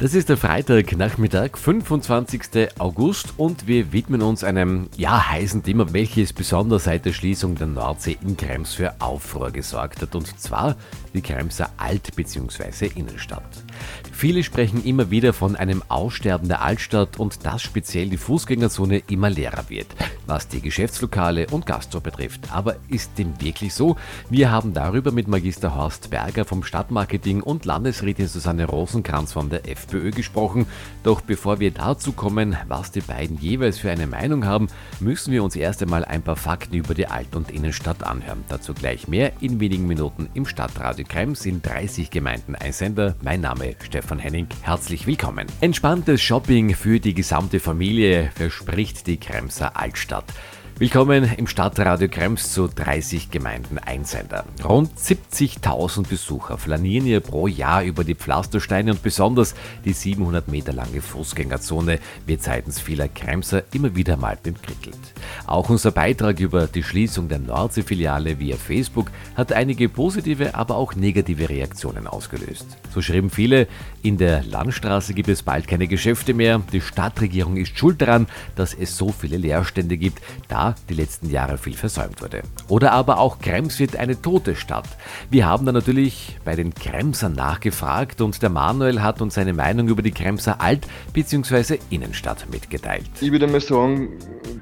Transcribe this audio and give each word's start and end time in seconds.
Das 0.00 0.14
ist 0.14 0.30
der 0.30 0.38
Freitagnachmittag, 0.38 1.58
25. 1.58 2.70
August 2.78 3.34
und 3.36 3.66
wir 3.66 3.92
widmen 3.92 4.22
uns 4.22 4.42
einem 4.42 4.88
ja, 4.96 5.28
heißen 5.28 5.62
Thema, 5.62 5.92
welches 5.92 6.32
besonders 6.32 6.84
seit 6.84 7.04
der 7.04 7.12
Schließung 7.12 7.54
der 7.54 7.66
Nordsee 7.66 8.16
in 8.22 8.34
Krems 8.34 8.72
für 8.72 8.94
Aufruhr 8.98 9.50
gesorgt 9.50 10.00
hat 10.00 10.14
und 10.14 10.40
zwar 10.40 10.76
die 11.12 11.20
Kremser 11.20 11.68
Alt- 11.76 12.16
bzw. 12.16 12.86
Innenstadt. 12.94 13.62
Viele 14.20 14.44
sprechen 14.44 14.84
immer 14.84 15.10
wieder 15.10 15.32
von 15.32 15.56
einem 15.56 15.82
Aussterben 15.88 16.46
der 16.46 16.60
Altstadt 16.60 17.18
und 17.18 17.46
dass 17.46 17.62
speziell 17.62 18.10
die 18.10 18.18
Fußgängerzone 18.18 19.02
immer 19.08 19.30
leerer 19.30 19.70
wird, 19.70 19.86
was 20.26 20.46
die 20.46 20.60
Geschäftslokale 20.60 21.46
und 21.46 21.64
Gastro 21.64 22.00
betrifft. 22.00 22.52
Aber 22.52 22.76
ist 22.90 23.16
dem 23.16 23.40
wirklich 23.40 23.72
so? 23.72 23.96
Wir 24.28 24.50
haben 24.50 24.74
darüber 24.74 25.10
mit 25.10 25.26
Magister 25.26 25.74
Horst 25.74 26.10
Berger 26.10 26.44
vom 26.44 26.64
Stadtmarketing 26.64 27.40
und 27.40 27.64
Landesrätin 27.64 28.28
Susanne 28.28 28.66
Rosenkranz 28.66 29.32
von 29.32 29.48
der 29.48 29.66
FPÖ 29.66 30.10
gesprochen. 30.10 30.66
Doch 31.02 31.22
bevor 31.22 31.58
wir 31.58 31.70
dazu 31.70 32.12
kommen, 32.12 32.58
was 32.68 32.92
die 32.92 33.00
beiden 33.00 33.38
jeweils 33.38 33.78
für 33.78 33.90
eine 33.90 34.06
Meinung 34.06 34.44
haben, 34.44 34.68
müssen 35.00 35.32
wir 35.32 35.42
uns 35.42 35.56
erst 35.56 35.82
einmal 35.82 36.04
ein 36.04 36.20
paar 36.20 36.36
Fakten 36.36 36.74
über 36.74 36.92
die 36.92 37.06
Alt- 37.06 37.36
und 37.36 37.50
Innenstadt 37.50 38.02
anhören. 38.02 38.44
Dazu 38.50 38.74
gleich 38.74 39.08
mehr 39.08 39.32
in 39.40 39.60
wenigen 39.60 39.86
Minuten 39.86 40.28
im 40.34 40.44
Stadtradio 40.44 41.06
Krems 41.08 41.46
in 41.46 41.62
30 41.62 42.10
Gemeinden 42.10 42.54
ein 42.54 42.74
Sender. 42.74 43.14
Mein 43.22 43.40
Name 43.40 43.76
Stefan 43.82 44.09
Henning. 44.18 44.48
Herzlich 44.62 45.06
willkommen. 45.06 45.46
Entspanntes 45.60 46.20
Shopping 46.20 46.74
für 46.74 47.00
die 47.00 47.14
gesamte 47.14 47.60
Familie 47.60 48.30
verspricht 48.34 49.06
die 49.06 49.18
Kremser 49.18 49.76
Altstadt. 49.76 50.24
Willkommen 50.80 51.30
im 51.36 51.46
Stadtradio 51.46 52.08
Krems 52.08 52.54
zu 52.54 52.66
30 52.66 53.30
Gemeinden 53.30 53.76
Einsender. 53.76 54.46
Rund 54.64 54.98
70.000 54.98 56.08
Besucher 56.08 56.56
flanieren 56.56 57.04
hier 57.04 57.20
pro 57.20 57.46
Jahr 57.48 57.82
über 57.84 58.02
die 58.02 58.14
Pflastersteine 58.14 58.92
und 58.92 59.02
besonders 59.02 59.54
die 59.84 59.92
700 59.92 60.48
Meter 60.48 60.72
lange 60.72 61.02
Fußgängerzone 61.02 61.98
wird 62.24 62.42
seitens 62.42 62.80
vieler 62.80 63.08
Kremser 63.08 63.64
immer 63.74 63.94
wieder 63.94 64.16
mal 64.16 64.38
bekrittelt. 64.42 64.96
Auch 65.46 65.68
unser 65.68 65.90
Beitrag 65.90 66.40
über 66.40 66.66
die 66.66 66.82
Schließung 66.82 67.28
der 67.28 67.40
Nordsee-Filiale 67.40 68.38
via 68.38 68.56
Facebook 68.56 69.10
hat 69.36 69.52
einige 69.52 69.90
positive, 69.90 70.54
aber 70.54 70.76
auch 70.76 70.94
negative 70.94 71.50
Reaktionen 71.50 72.06
ausgelöst. 72.06 72.78
So 72.94 73.02
schrieben 73.02 73.28
viele, 73.28 73.68
in 74.00 74.16
der 74.16 74.42
Landstraße 74.44 75.12
gibt 75.12 75.28
es 75.28 75.42
bald 75.42 75.68
keine 75.68 75.88
Geschäfte 75.88 76.32
mehr, 76.32 76.62
die 76.72 76.80
Stadtregierung 76.80 77.58
ist 77.58 77.78
schuld 77.78 78.00
daran, 78.00 78.28
dass 78.56 78.72
es 78.72 78.96
so 78.96 79.12
viele 79.12 79.36
Leerstände 79.36 79.98
gibt, 79.98 80.22
da 80.48 80.69
die 80.88 80.94
letzten 80.94 81.30
Jahre 81.30 81.58
viel 81.58 81.74
versäumt 81.74 82.22
wurde. 82.22 82.42
Oder 82.68 82.92
aber 82.92 83.18
auch 83.18 83.38
Krems 83.38 83.78
wird 83.78 83.96
eine 83.96 84.20
tote 84.20 84.56
Stadt. 84.56 84.88
Wir 85.30 85.46
haben 85.46 85.66
da 85.66 85.72
natürlich 85.72 86.38
bei 86.44 86.56
den 86.56 86.74
Kremsern 86.74 87.32
nachgefragt 87.32 88.20
und 88.20 88.42
der 88.42 88.50
Manuel 88.50 89.02
hat 89.02 89.20
uns 89.20 89.34
seine 89.34 89.52
Meinung 89.52 89.88
über 89.88 90.02
die 90.02 90.12
Kremser 90.12 90.60
Alt- 90.60 90.86
bzw. 91.12 91.78
Innenstadt 91.90 92.46
mitgeteilt. 92.50 93.10
Ich 93.20 93.32
würde 93.32 93.46
mal 93.46 93.60
sagen, 93.60 94.10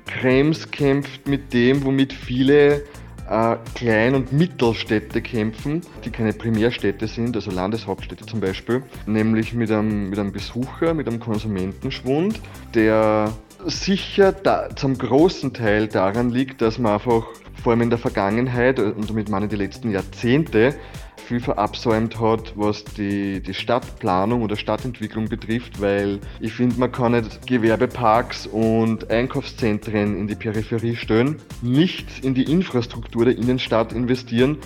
Krems 0.06 0.70
kämpft 0.70 1.27
mit 1.27 1.53
dem, 1.53 1.84
womit 1.84 2.12
viele 2.12 2.83
äh, 3.29 3.56
Klein- 3.75 4.14
und 4.14 4.33
Mittelstädte 4.33 5.20
kämpfen, 5.20 5.83
die 6.05 6.11
keine 6.11 6.33
Primärstädte 6.33 7.06
sind, 7.06 7.36
also 7.36 7.51
Landeshauptstädte 7.51 8.27
zum 8.27 8.41
Beispiel, 8.41 8.83
nämlich 9.06 9.53
mit 9.53 9.70
einem, 9.70 10.11
mit 10.11 10.19
einem 10.19 10.33
Besucher, 10.33 10.95
mit 10.95 11.06
einem 11.06 11.20
Konsumentenschwund, 11.20 12.41
der 12.75 13.31
sicher 13.69 14.33
da, 14.33 14.69
zum 14.74 14.97
großen 14.97 15.52
Teil 15.52 15.88
daran 15.88 16.30
liegt, 16.30 16.62
dass 16.62 16.78
man 16.78 16.94
einfach 16.94 17.27
vor 17.62 17.72
allem 17.72 17.83
in 17.83 17.91
der 17.91 17.98
Vergangenheit, 17.98 18.78
und 18.78 19.08
damit 19.08 19.28
meine 19.28 19.47
ich 19.47 19.50
die 19.50 19.56
letzten 19.56 19.91
Jahrzehnte, 19.91 20.74
viel 21.16 21.41
verabsäumt 21.41 22.19
hat, 22.19 22.55
was 22.56 22.84
die, 22.84 23.42
die 23.42 23.52
Stadtplanung 23.52 24.41
oder 24.42 24.56
Stadtentwicklung 24.56 25.28
betrifft, 25.28 25.78
weil 25.78 26.20
ich 26.41 26.55
finde, 26.55 26.80
man 26.80 26.91
kann 26.91 27.12
nicht 27.12 27.46
Gewerbeparks 27.46 28.46
und 28.46 29.11
Einkaufszentren 29.11 30.19
in 30.19 30.27
die 30.27 30.36
Peripherie 30.36 30.96
stellen, 30.96 31.36
nicht 31.61 32.24
in 32.24 32.33
die 32.33 32.44
Infrastruktur 32.44 33.27
der 33.27 33.36
Innenstadt 33.36 33.92
investieren 33.92 34.56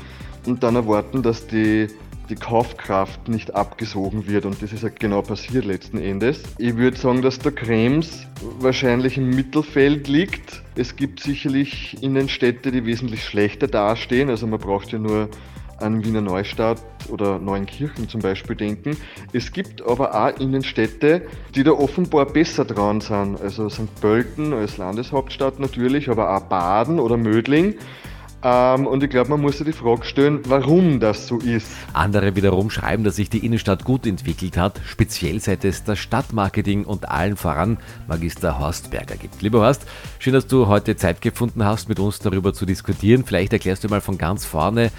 und 0.46 0.62
dann 0.62 0.76
erwarten, 0.76 1.22
dass 1.22 1.48
die 1.48 1.88
die 2.28 2.34
Kaufkraft 2.34 3.28
nicht 3.28 3.54
abgesogen 3.54 4.26
wird 4.26 4.46
und 4.46 4.62
das 4.62 4.72
ist 4.72 4.82
ja 4.82 4.88
genau 4.88 5.22
passiert 5.22 5.64
letzten 5.64 5.98
Endes. 5.98 6.42
Ich 6.58 6.76
würde 6.76 6.96
sagen, 6.96 7.22
dass 7.22 7.38
der 7.38 7.52
Krems 7.52 8.26
wahrscheinlich 8.58 9.18
im 9.18 9.30
Mittelfeld 9.30 10.08
liegt. 10.08 10.62
Es 10.74 10.96
gibt 10.96 11.20
sicherlich 11.20 12.02
Innenstädte, 12.02 12.72
die 12.72 12.84
wesentlich 12.84 13.24
schlechter 13.24 13.66
dastehen. 13.66 14.30
Also 14.30 14.46
man 14.46 14.60
braucht 14.60 14.92
ja 14.92 14.98
nur 14.98 15.28
an 15.78 16.04
Wiener 16.04 16.20
Neustadt 16.20 16.80
oder 17.08 17.38
Neuenkirchen 17.38 18.08
zum 18.08 18.20
Beispiel 18.20 18.56
denken. 18.56 18.96
Es 19.32 19.52
gibt 19.52 19.82
aber 19.82 20.14
auch 20.14 20.38
Innenstädte, 20.38 21.22
die 21.54 21.64
da 21.64 21.72
offenbar 21.72 22.26
besser 22.26 22.64
dran 22.64 23.00
sind. 23.00 23.40
Also 23.40 23.68
St. 23.68 23.94
Pölten 24.00 24.52
als 24.52 24.78
Landeshauptstadt 24.78 25.58
natürlich, 25.58 26.08
aber 26.08 26.36
auch 26.36 26.42
Baden 26.42 27.00
oder 27.00 27.16
Mödling. 27.16 27.74
Ähm, 28.44 28.86
und 28.86 29.02
ich 29.02 29.10
glaube, 29.10 29.30
man 29.30 29.40
muss 29.40 29.58
sich 29.58 29.66
die 29.66 29.72
Frage 29.72 30.04
stellen, 30.04 30.40
warum 30.46 30.98
das 31.00 31.26
so 31.28 31.38
ist. 31.38 31.68
Andere 31.92 32.34
wiederum 32.34 32.70
schreiben, 32.70 33.04
dass 33.04 33.16
sich 33.16 33.30
die 33.30 33.44
Innenstadt 33.44 33.84
gut 33.84 34.06
entwickelt 34.06 34.56
hat, 34.56 34.80
speziell 34.84 35.40
seit 35.40 35.64
es 35.64 35.84
das 35.84 35.98
Stadtmarketing 35.98 36.84
und 36.84 37.08
allen 37.08 37.36
voran 37.36 37.78
Magister 38.08 38.58
Horst 38.58 38.90
Berger 38.90 39.16
gibt. 39.16 39.42
Lieber 39.42 39.60
Horst, 39.60 39.86
schön, 40.18 40.32
dass 40.32 40.46
du 40.46 40.66
heute 40.66 40.96
Zeit 40.96 41.20
gefunden 41.20 41.64
hast, 41.64 41.88
mit 41.88 42.00
uns 42.00 42.18
darüber 42.18 42.52
zu 42.52 42.66
diskutieren. 42.66 43.24
Vielleicht 43.24 43.52
erklärst 43.52 43.84
du 43.84 43.88
mal 43.88 44.00
von 44.00 44.18
ganz 44.18 44.44
vorne, 44.44 44.90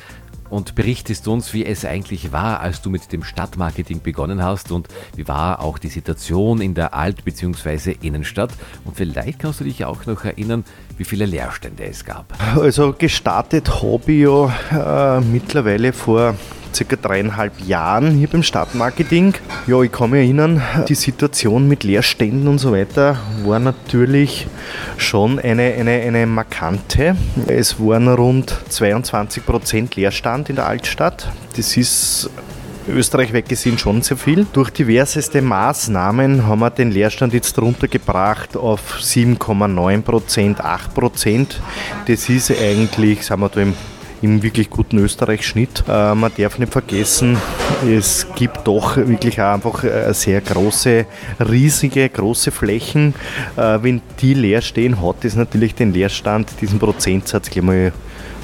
und 0.50 0.76
berichtest 0.76 1.28
uns, 1.28 1.54
wie 1.54 1.66
es 1.66 1.86
eigentlich 1.86 2.32
war, 2.32 2.60
als 2.60 2.82
du 2.82 2.90
mit 2.90 3.12
dem 3.12 3.24
Stadtmarketing 3.24 4.02
begonnen 4.02 4.44
hast 4.44 4.72
und 4.72 4.88
wie 5.16 5.28
war 5.28 5.62
auch 5.62 5.78
die 5.78 5.90
Situation 5.90 6.62
in 6.62 6.74
der 6.74 6.94
Alt- 6.94 7.26
bzw. 7.26 7.96
Innenstadt. 8.02 8.52
Und 8.86 8.96
vielleicht 8.96 9.40
kannst 9.40 9.60
du 9.60 9.64
dich 9.64 9.86
auch 9.86 10.06
noch 10.06 10.24
erinnern, 10.26 10.64
wie 10.98 11.06
viele 11.06 11.26
Leerstände 11.26 11.86
es 11.86 12.06
gab. 12.06 12.34
Also 12.56 12.94
gestartet 12.94 13.82
habe 13.82 14.12
ich 14.12 14.22
ja 14.24 15.18
äh, 15.18 15.22
mittlerweile 15.22 15.92
vor 15.94 16.36
circa 16.74 16.96
dreieinhalb 16.96 17.60
Jahren 17.62 18.12
hier 18.12 18.28
beim 18.28 18.44
Stadtmarketing. 18.44 19.36
Ja, 19.68 19.82
ich 19.82 19.92
kann 19.92 20.10
mich 20.10 20.22
erinnern, 20.22 20.62
die 20.88 20.96
Situation 20.96 21.68
mit 21.68 21.84
Leerständen 21.84 22.48
und 22.48 22.60
so 22.60 22.74
weiter 22.74 23.18
war 23.46 23.60
natürlich 23.60 24.48
schon 24.98 25.40
eine, 25.40 25.74
eine, 25.74 25.92
eine 25.92 26.26
markante. 26.26 27.16
Es 27.48 27.80
waren 27.80 28.08
rund 28.08 28.56
22 28.70 29.46
Prozent 29.46 29.96
Leerstand 29.96 30.50
in 30.50 30.56
der 30.56 30.68
Altstadt. 30.68 31.32
Das 31.56 31.78
ist 31.78 32.30
Österreich 32.88 33.32
weggesehen 33.32 33.78
schon 33.78 34.02
sehr 34.02 34.18
viel. 34.18 34.46
Durch 34.52 34.70
diverseste 34.70 35.42
Maßnahmen 35.42 36.46
haben 36.46 36.60
wir 36.60 36.70
den 36.70 36.92
Leerstand 36.92 37.34
jetzt 37.34 37.58
runtergebracht 37.60 38.58
auf 38.58 38.98
7,9 39.00 40.02
Prozent, 40.02 40.62
8 40.62 40.94
Prozent. 40.94 41.62
Das 42.08 42.30
ist 42.30 42.52
eigentlich, 42.52 43.24
sagen 43.24 43.42
wir 43.42 43.50
da 43.50 43.62
im 43.62 43.74
im 44.24 44.42
wirklich 44.42 44.70
guten 44.70 44.98
Österreich-Schnitt. 45.00 45.84
Äh, 45.88 46.16
man 46.16 46.32
darf 46.38 46.58
nicht 46.58 46.72
vergessen, 46.72 47.38
es 47.86 48.26
gibt 48.36 48.66
doch 48.66 48.96
wirklich 48.96 49.42
einfach 49.42 49.84
äh, 49.84 50.14
sehr 50.14 50.40
große, 50.40 51.06
riesige, 51.48 52.08
große 52.08 52.52
Flächen. 52.52 53.14
Äh, 53.58 53.80
wenn 53.82 54.02
die 54.22 54.34
leer 54.34 54.62
stehen, 54.62 55.02
hat 55.06 55.18
das 55.24 55.36
natürlich 55.36 55.76
den 55.76 55.94
Leerstand, 55.94 56.50
diesen 56.62 56.80
Prozentsatz 56.80 57.50
gleich 57.50 57.64
mal 57.66 57.94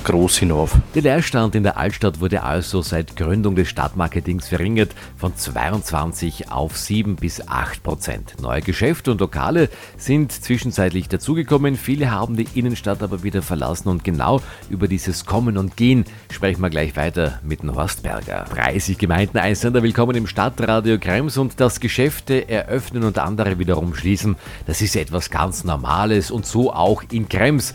groß 0.04 0.38
hinauf. 0.38 0.76
Der 0.96 1.02
Leerstand 1.02 1.56
in 1.56 1.64
der 1.64 1.78
Altstadt 1.78 2.20
wurde 2.20 2.44
also 2.44 2.82
seit 2.82 3.16
Gründung 3.16 3.56
des 3.56 3.70
Stadtmarketings 3.70 4.48
verringert 4.48 4.92
von 5.18 5.36
22 5.36 6.52
auf 6.52 6.78
7 6.78 7.16
bis 7.16 7.48
8 7.48 7.84
Prozent. 7.84 8.36
Neue 8.42 8.62
Geschäfte 8.62 9.12
und 9.12 9.22
Lokale 9.22 9.70
sind 9.98 10.32
zwischenzeitlich 10.32 11.10
dazugekommen. 11.10 11.76
Viele 11.76 12.12
haben 12.12 12.36
die 12.36 12.48
Innenstadt 12.56 13.04
aber 13.04 13.24
wieder 13.24 13.42
verlassen 13.42 13.90
und 13.90 14.04
genau 14.04 14.42
über 14.70 14.88
dieses 14.88 15.26
Kommen 15.26 15.58
und 15.58 15.78
Gehen 15.78 16.06
sprechen 16.32 16.62
wir 16.62 16.70
gleich 16.70 16.96
weiter 16.96 17.40
mit 17.44 17.62
dem 17.62 17.76
Horstberger. 17.76 18.46
30 18.54 18.98
Gemeinden 18.98 19.38
Einsender 19.38 19.84
willkommen 19.84 20.16
im 20.16 20.28
Stadtradio 20.28 20.98
Krems 21.00 21.38
und 21.38 21.60
das 21.60 21.80
Geschäfte 21.80 22.50
eröffnen 22.50 23.04
und 23.04 23.18
andere 23.18 23.60
wiederum 23.60 23.94
schließen. 23.94 24.36
Das 24.66 24.82
ist 24.82 24.96
etwas 24.96 25.30
ganz 25.30 25.64
Normales 25.64 26.32
und 26.32 26.46
so 26.46 26.74
auch 26.74 27.04
in 27.12 27.30
Krems. 27.30 27.74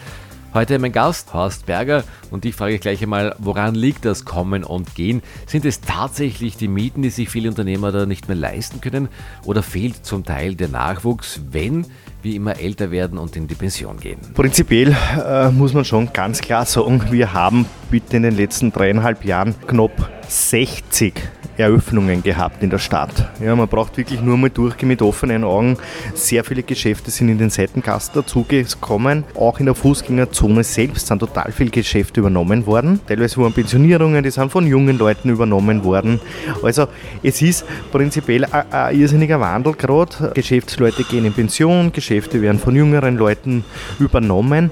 Heute 0.54 0.78
mein 0.78 0.92
Gast, 0.92 1.34
Horst 1.34 1.66
Berger, 1.66 2.04
und 2.30 2.44
ich 2.44 2.54
frage 2.54 2.78
gleich 2.78 3.02
einmal, 3.02 3.34
woran 3.40 3.74
liegt 3.74 4.04
das 4.04 4.24
Kommen 4.24 4.62
und 4.62 4.94
Gehen? 4.94 5.20
Sind 5.46 5.64
es 5.64 5.80
tatsächlich 5.80 6.56
die 6.56 6.68
Mieten, 6.68 7.02
die 7.02 7.10
sich 7.10 7.28
viele 7.28 7.48
Unternehmer 7.48 7.90
da 7.90 8.06
nicht 8.06 8.28
mehr 8.28 8.36
leisten 8.36 8.80
können? 8.80 9.08
Oder 9.44 9.64
fehlt 9.64 10.06
zum 10.06 10.24
Teil 10.24 10.54
der 10.54 10.68
Nachwuchs, 10.68 11.40
wenn 11.50 11.88
wir 12.22 12.36
immer 12.36 12.60
älter 12.60 12.92
werden 12.92 13.18
und 13.18 13.34
in 13.34 13.48
die 13.48 13.56
Pension 13.56 13.98
gehen? 13.98 14.20
Prinzipiell 14.32 14.96
äh, 15.26 15.50
muss 15.50 15.72
man 15.72 15.84
schon 15.84 16.12
ganz 16.12 16.40
klar 16.40 16.66
sagen, 16.66 17.02
wir 17.10 17.32
haben 17.32 17.66
bitte 17.90 18.16
in 18.16 18.22
den 18.22 18.36
letzten 18.36 18.70
dreieinhalb 18.70 19.24
Jahren 19.24 19.56
knapp 19.66 20.08
60 20.28 21.14
Eröffnungen 21.56 22.22
gehabt 22.22 22.62
in 22.62 22.70
der 22.70 22.78
Stadt. 22.78 23.28
Ja, 23.40 23.54
man 23.54 23.68
braucht 23.68 23.96
wirklich 23.96 24.20
nur 24.20 24.36
mal 24.36 24.50
durchgehen 24.50 24.88
mit 24.88 25.02
offenen 25.02 25.44
Augen. 25.44 25.76
Sehr 26.14 26.44
viele 26.44 26.62
Geschäfte 26.62 27.10
sind 27.10 27.28
in 27.28 27.38
den 27.38 27.50
Seitengassen 27.50 28.14
dazugekommen. 28.14 29.24
Auch 29.34 29.60
in 29.60 29.66
der 29.66 29.74
Fußgängerzone 29.74 30.64
selbst 30.64 31.06
sind 31.06 31.18
total 31.18 31.52
viele 31.52 31.70
Geschäfte 31.70 32.20
übernommen 32.20 32.66
worden. 32.66 33.00
Teilweise 33.06 33.36
wurden 33.36 33.52
Pensionierungen, 33.52 34.22
die 34.22 34.30
sind 34.30 34.50
von 34.50 34.66
jungen 34.66 34.98
Leuten 34.98 35.30
übernommen 35.30 35.84
worden. 35.84 36.20
Also 36.62 36.88
es 37.22 37.40
ist 37.42 37.64
prinzipiell 37.92 38.44
ein, 38.44 38.72
ein 38.72 38.98
irrsinniger 38.98 39.40
Wandel 39.40 39.74
gerade. 39.74 40.32
Geschäftsleute 40.34 41.04
gehen 41.04 41.24
in 41.24 41.32
Pension, 41.32 41.92
Geschäfte 41.92 42.42
werden 42.42 42.58
von 42.58 42.74
jüngeren 42.74 43.16
Leuten 43.16 43.64
übernommen. 43.98 44.70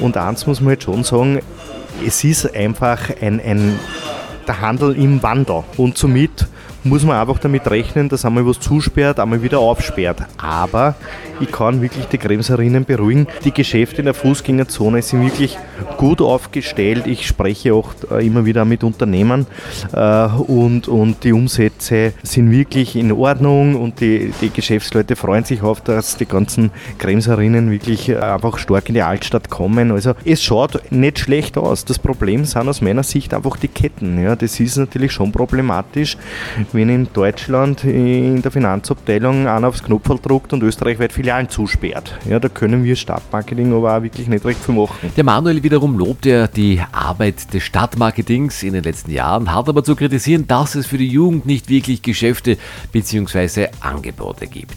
Und 0.00 0.16
eins 0.16 0.46
muss 0.46 0.60
man 0.60 0.72
jetzt 0.72 0.84
schon 0.84 1.04
sagen, 1.04 1.40
es 2.06 2.24
ist 2.24 2.54
einfach 2.54 3.10
ein, 3.20 3.40
ein 3.40 3.78
der 4.46 4.60
Handel 4.60 4.96
im 4.96 5.22
Wandel. 5.22 5.64
Und 5.76 5.98
somit 5.98 6.46
muss 6.84 7.04
man 7.04 7.16
einfach 7.16 7.38
damit 7.38 7.68
rechnen, 7.70 8.08
dass 8.08 8.24
einmal 8.24 8.46
was 8.46 8.58
zusperrt, 8.60 9.20
einmal 9.20 9.42
wieder 9.42 9.58
aufsperrt. 9.60 10.22
Aber 10.38 10.94
ich 11.40 11.50
kann 11.50 11.80
wirklich 11.80 12.06
die 12.06 12.18
Kremserinnen 12.18 12.84
beruhigen. 12.84 13.26
Die 13.44 13.52
Geschäfte 13.52 13.98
in 13.98 14.06
der 14.06 14.14
Fußgängerzone 14.14 15.02
sind 15.02 15.22
wirklich 15.22 15.58
gut 15.82 16.20
aufgestellt. 16.20 17.06
Ich 17.06 17.26
spreche 17.26 17.74
auch 17.74 17.92
äh, 18.10 18.26
immer 18.26 18.44
wieder 18.44 18.64
mit 18.64 18.84
Unternehmen 18.84 19.46
äh, 19.92 20.26
und, 20.26 20.88
und 20.88 21.24
die 21.24 21.32
Umsätze 21.32 22.12
sind 22.22 22.50
wirklich 22.50 22.96
in 22.96 23.12
Ordnung 23.12 23.74
und 23.80 24.00
die, 24.00 24.32
die 24.40 24.50
Geschäftsleute 24.50 25.16
freuen 25.16 25.44
sich 25.44 25.62
auf, 25.62 25.80
dass 25.80 26.16
die 26.16 26.26
ganzen 26.26 26.70
Kremserinnen 26.98 27.70
wirklich 27.70 28.08
äh, 28.08 28.16
einfach 28.16 28.58
stark 28.58 28.88
in 28.88 28.94
die 28.94 29.02
Altstadt 29.02 29.50
kommen. 29.50 29.92
Also 29.92 30.14
es 30.24 30.42
schaut 30.42 30.90
nicht 30.90 31.18
schlecht 31.18 31.58
aus. 31.58 31.84
Das 31.84 31.98
Problem 31.98 32.44
sind 32.44 32.68
aus 32.68 32.80
meiner 32.80 33.02
Sicht 33.02 33.34
einfach 33.34 33.56
die 33.56 33.68
Ketten. 33.68 34.22
Ja, 34.22 34.36
das 34.36 34.60
ist 34.60 34.76
natürlich 34.76 35.12
schon 35.12 35.32
problematisch 35.32 36.16
wenn 36.72 36.88
in 36.88 37.08
Deutschland 37.12 37.84
in 37.84 38.42
der 38.42 38.50
Finanzabteilung 38.50 39.46
einer 39.46 39.68
aufs 39.68 39.82
Knopf 39.82 40.08
druckt 40.20 40.52
und 40.52 40.62
österreichweit 40.62 41.12
Filialen 41.12 41.48
zusperrt. 41.48 42.18
Ja, 42.28 42.38
da 42.38 42.48
können 42.48 42.84
wir 42.84 42.96
Stadtmarketing 42.96 43.72
aber 43.72 43.96
auch 43.96 44.02
wirklich 44.02 44.28
nicht 44.28 44.44
recht 44.44 44.62
viel 44.64 44.74
machen. 44.74 45.12
Der 45.16 45.24
Manuel 45.24 45.60
wiederum 45.72 45.96
lobt 45.96 46.26
ja 46.26 46.48
die 46.48 46.82
Arbeit 46.92 47.54
des 47.54 47.62
Stadtmarketings 47.62 48.62
in 48.62 48.74
den 48.74 48.84
letzten 48.84 49.10
Jahren, 49.10 49.54
hat 49.54 49.70
aber 49.70 49.82
zu 49.82 49.96
kritisieren, 49.96 50.46
dass 50.46 50.74
es 50.74 50.86
für 50.86 50.98
die 50.98 51.08
Jugend 51.08 51.46
nicht 51.46 51.70
wirklich 51.70 52.02
Geschäfte 52.02 52.58
bzw. 52.92 53.68
Angebote 53.80 54.48
gibt. 54.48 54.76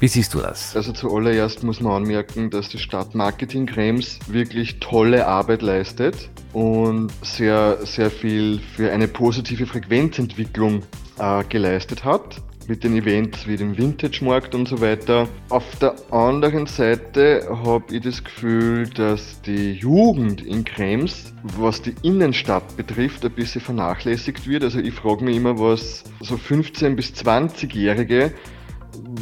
Wie 0.00 0.08
siehst 0.08 0.34
du 0.34 0.40
das? 0.40 0.76
Also 0.76 0.92
zuallererst 0.92 1.62
muss 1.62 1.80
man 1.80 2.02
anmerken, 2.02 2.50
dass 2.50 2.68
das 2.68 2.82
Stadtmarketing 2.82 3.64
Krems 3.64 4.18
wirklich 4.26 4.80
tolle 4.80 5.26
Arbeit 5.26 5.62
leistet 5.62 6.28
und 6.52 7.10
sehr, 7.22 7.78
sehr 7.86 8.10
viel 8.10 8.60
für 8.76 8.92
eine 8.92 9.08
positive 9.08 9.64
Frequenzentwicklung 9.64 10.82
äh, 11.18 11.42
geleistet 11.48 12.04
hat 12.04 12.42
mit 12.66 12.84
den 12.84 12.96
Events 12.96 13.46
wie 13.46 13.56
dem 13.56 13.76
Vintage-Markt 13.76 14.54
und 14.54 14.68
so 14.68 14.80
weiter. 14.80 15.28
Auf 15.48 15.64
der 15.76 15.94
anderen 16.10 16.66
Seite 16.66 17.46
habe 17.64 17.94
ich 17.94 18.02
das 18.02 18.24
Gefühl, 18.24 18.88
dass 18.88 19.40
die 19.42 19.72
Jugend 19.72 20.44
in 20.44 20.64
Krems, 20.64 21.32
was 21.58 21.82
die 21.82 21.94
Innenstadt 22.02 22.76
betrifft, 22.76 23.24
ein 23.24 23.32
bisschen 23.32 23.60
vernachlässigt 23.60 24.48
wird. 24.48 24.64
Also 24.64 24.78
ich 24.78 24.94
frage 24.94 25.24
mich 25.24 25.36
immer, 25.36 25.58
was 25.58 26.04
so 26.20 26.36
15- 26.36 26.94
bis 26.94 27.12
20-Jährige, 27.12 28.32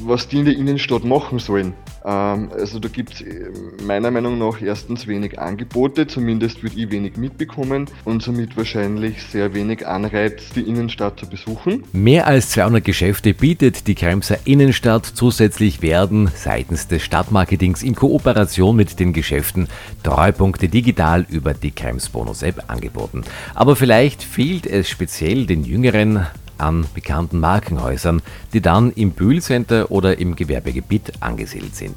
was 0.04 0.28
die 0.28 0.38
in 0.38 0.44
der 0.44 0.56
Innenstadt 0.56 1.04
machen 1.04 1.38
sollen. 1.38 1.74
Ähm, 2.04 2.50
also 2.52 2.78
da 2.78 2.88
gibt 2.88 3.14
es 3.14 3.20
äh, 3.20 3.50
meiner 3.84 4.10
Meinung 4.10 4.38
nach 4.38 4.60
erstens 4.60 5.06
wenig 5.06 5.38
Angebote, 5.38 6.06
zumindest 6.06 6.62
würde 6.62 6.76
ich 6.76 6.90
wenig 6.90 7.16
mitbekommen 7.16 7.86
und 8.04 8.22
somit 8.22 8.56
wahrscheinlich 8.56 9.22
sehr 9.22 9.54
wenig 9.54 9.86
Anreiz, 9.86 10.50
die 10.54 10.62
Innenstadt 10.62 11.20
zu 11.20 11.28
besuchen. 11.28 11.84
Mehr 11.92 12.26
als 12.26 12.50
200 12.50 12.84
Geschäfte 12.84 13.34
bietet 13.34 13.86
die 13.86 13.94
Kremser 13.94 14.38
Innenstadt. 14.44 15.06
Zusätzlich 15.06 15.82
werden 15.82 16.30
seitens 16.34 16.88
des 16.88 17.02
Stadtmarketings 17.02 17.82
in 17.82 17.94
Kooperation 17.94 18.76
mit 18.76 18.98
den 18.98 19.12
Geschäften 19.12 19.68
Treupunkte 20.02 20.68
digital 20.68 21.26
über 21.28 21.54
die 21.54 21.70
Krems 21.70 22.08
Bonus 22.08 22.42
App 22.42 22.64
angeboten. 22.68 23.22
Aber 23.54 23.76
vielleicht 23.76 24.22
fehlt 24.22 24.66
es 24.66 24.88
speziell 24.88 25.46
den 25.46 25.64
Jüngeren 25.64 26.26
an 26.62 26.86
bekannten 26.94 27.40
Markenhäusern, 27.40 28.22
die 28.52 28.60
dann 28.62 28.92
im 28.92 29.10
Bühlcenter 29.10 29.90
oder 29.90 30.18
im 30.18 30.36
Gewerbegebiet 30.36 31.12
angesiedelt 31.20 31.76
sind. 31.76 31.96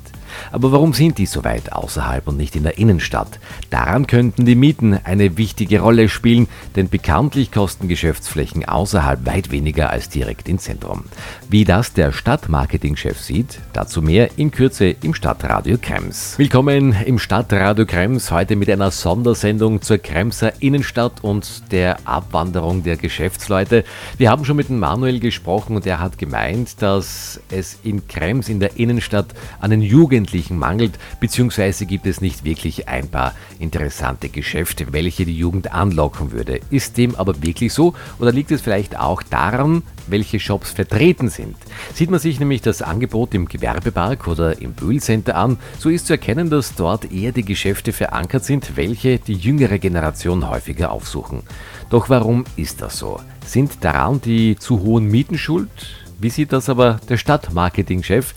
Aber 0.52 0.72
warum 0.72 0.94
sind 0.94 1.18
die 1.18 1.26
so 1.26 1.44
weit 1.44 1.72
außerhalb 1.72 2.28
und 2.28 2.38
nicht 2.38 2.56
in 2.56 2.64
der 2.64 2.78
Innenstadt? 2.78 3.40
Daran 3.70 4.08
könnten 4.08 4.46
die 4.46 4.56
Mieten 4.56 5.00
eine 5.04 5.38
wichtige 5.38 5.80
Rolle 5.80 6.10
spielen, 6.10 6.48
denn 6.76 6.90
bekanntlich 6.90 7.52
kosten 7.52 7.88
Geschäftsflächen 7.88 8.66
außerhalb 8.66 9.26
weit 9.26 9.52
weniger 9.52 9.90
als 9.92 10.10
direkt 10.10 10.50
im 10.50 10.58
Zentrum. 10.58 11.06
Wie 11.50 11.64
das 11.64 11.94
der 11.94 12.12
Stadtmarketingchef 12.12 13.20
sieht, 13.20 13.60
dazu 13.74 14.02
mehr 14.02 14.30
in 14.38 14.52
Kürze 14.52 14.96
im 15.04 15.14
Stadtradio 15.14 15.78
Krems. 15.82 16.36
Willkommen 16.38 16.96
im 17.06 17.20
Stadtradio 17.20 17.86
Krems, 17.86 18.32
heute 18.32 18.56
mit 18.56 18.70
einer 18.70 18.92
Sondersendung 18.92 19.82
zur 19.82 20.00
Kremser 20.00 20.54
Innenstadt 20.62 21.24
und 21.24 21.72
der 21.72 21.98
Abwanderung 22.06 22.84
der 22.84 22.98
Geschäftsleute. 22.98 23.84
Wir 24.18 24.30
haben 24.30 24.46
schon 24.46 24.55
mit 24.56 24.70
dem 24.70 24.80
Manuel 24.80 25.20
gesprochen 25.20 25.76
und 25.76 25.86
er 25.86 26.00
hat 26.00 26.18
gemeint, 26.18 26.82
dass 26.82 27.40
es 27.50 27.78
in 27.84 28.08
Krems 28.08 28.50
in 28.50 28.60
der 28.60 28.78
Innenstadt 28.78 29.28
einen 29.60 29.82
Jugend 29.82 30.06
Jugendlichen 30.06 30.58
mangelt, 30.58 30.98
beziehungsweise 31.20 31.86
gibt 31.86 32.06
es 32.06 32.22
nicht 32.22 32.44
wirklich 32.44 32.88
ein 32.88 33.10
paar 33.10 33.34
interessante 33.60 34.30
Geschäfte, 34.30 34.94
welche 34.94 35.26
die 35.26 35.38
Jugend 35.38 35.74
anlocken 35.74 36.32
würde. 36.32 36.60
Ist 36.70 36.98
dem 36.98 37.16
aber 37.16 37.42
wirklich 37.42 37.74
so 37.74 37.96
oder 38.20 38.32
liegt 38.32 38.52
es 38.52 38.62
vielleicht 38.62 38.98
auch 38.98 39.24
daran, 39.24 39.84
welche 40.08 40.40
Shops 40.40 40.72
vertreten 40.72 41.30
sind? 41.30 41.58
Sieht 41.94 42.10
man 42.10 42.20
sich 42.20 42.40
nämlich 42.40 42.62
das 42.62 42.82
Angebot 42.82 43.34
im 43.34 43.48
Gewerbepark 43.48 44.28
oder 44.28 44.62
im 44.62 44.74
Bühlcenter 44.74 45.36
an, 45.36 45.58
so 45.80 45.90
ist 45.90 46.08
zu 46.08 46.14
erkennen, 46.14 46.50
dass 46.50 46.76
dort 46.76 47.12
eher 47.12 47.32
die 47.32 47.46
Geschäfte 47.46 47.92
verankert 47.92 48.46
sind, 48.46 48.78
welche 48.78 49.20
die 49.20 49.34
jüngere 49.34 49.80
Generation 49.80 50.50
häufiger 50.50 50.92
aufsuchen. 50.92 51.44
Doch 51.90 52.10
warum 52.10 52.46
ist 52.56 52.82
das 52.82 52.98
so? 52.98 53.20
Sind 53.46 53.84
daran 53.84 54.22
die 54.22 54.58
zu 54.58 54.82
hohen 54.82 55.06
Mieten 55.06 55.38
schuld? 55.38 55.70
Wie 56.20 56.30
sieht 56.30 56.52
das 56.52 56.68
aber 56.70 57.00
der 57.10 57.18
Stadtmarketingchef 57.18 58.34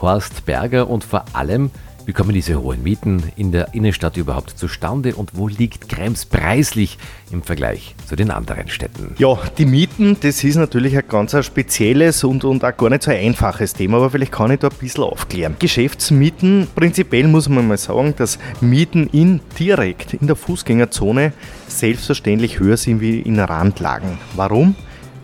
Horst 0.00 0.44
Berger 0.46 0.88
und 0.88 1.04
vor 1.04 1.24
allem, 1.32 1.70
wie 2.08 2.14
kommen 2.14 2.32
diese 2.32 2.62
hohen 2.62 2.82
Mieten 2.82 3.22
in 3.36 3.52
der 3.52 3.74
Innenstadt 3.74 4.16
überhaupt 4.16 4.58
zustande 4.58 5.14
und 5.14 5.36
wo 5.36 5.46
liegt 5.46 5.90
Krems 5.90 6.24
preislich 6.24 6.96
im 7.30 7.42
Vergleich 7.42 7.94
zu 8.06 8.16
den 8.16 8.30
anderen 8.30 8.70
Städten? 8.70 9.14
Ja, 9.18 9.38
die 9.58 9.66
Mieten, 9.66 10.16
das 10.18 10.42
ist 10.42 10.56
natürlich 10.56 10.96
ein 10.96 11.04
ganz 11.06 11.36
spezielles 11.44 12.24
und, 12.24 12.44
und 12.44 12.64
auch 12.64 12.74
gar 12.74 12.88
nicht 12.88 13.02
so 13.02 13.10
ein 13.10 13.18
einfaches 13.18 13.74
Thema, 13.74 13.98
aber 13.98 14.08
vielleicht 14.08 14.32
kann 14.32 14.50
ich 14.50 14.58
da 14.58 14.68
ein 14.68 14.76
bisschen 14.80 15.04
aufklären. 15.04 15.56
Geschäftsmieten, 15.58 16.68
prinzipiell 16.74 17.28
muss 17.28 17.46
man 17.50 17.68
mal 17.68 17.76
sagen, 17.76 18.14
dass 18.16 18.38
Mieten 18.62 19.10
in, 19.12 19.40
direkt 19.58 20.14
in 20.14 20.28
der 20.28 20.36
Fußgängerzone 20.36 21.34
selbstverständlich 21.66 22.58
höher 22.58 22.78
sind 22.78 23.02
wie 23.02 23.20
in 23.20 23.38
Randlagen. 23.38 24.16
Warum? 24.34 24.76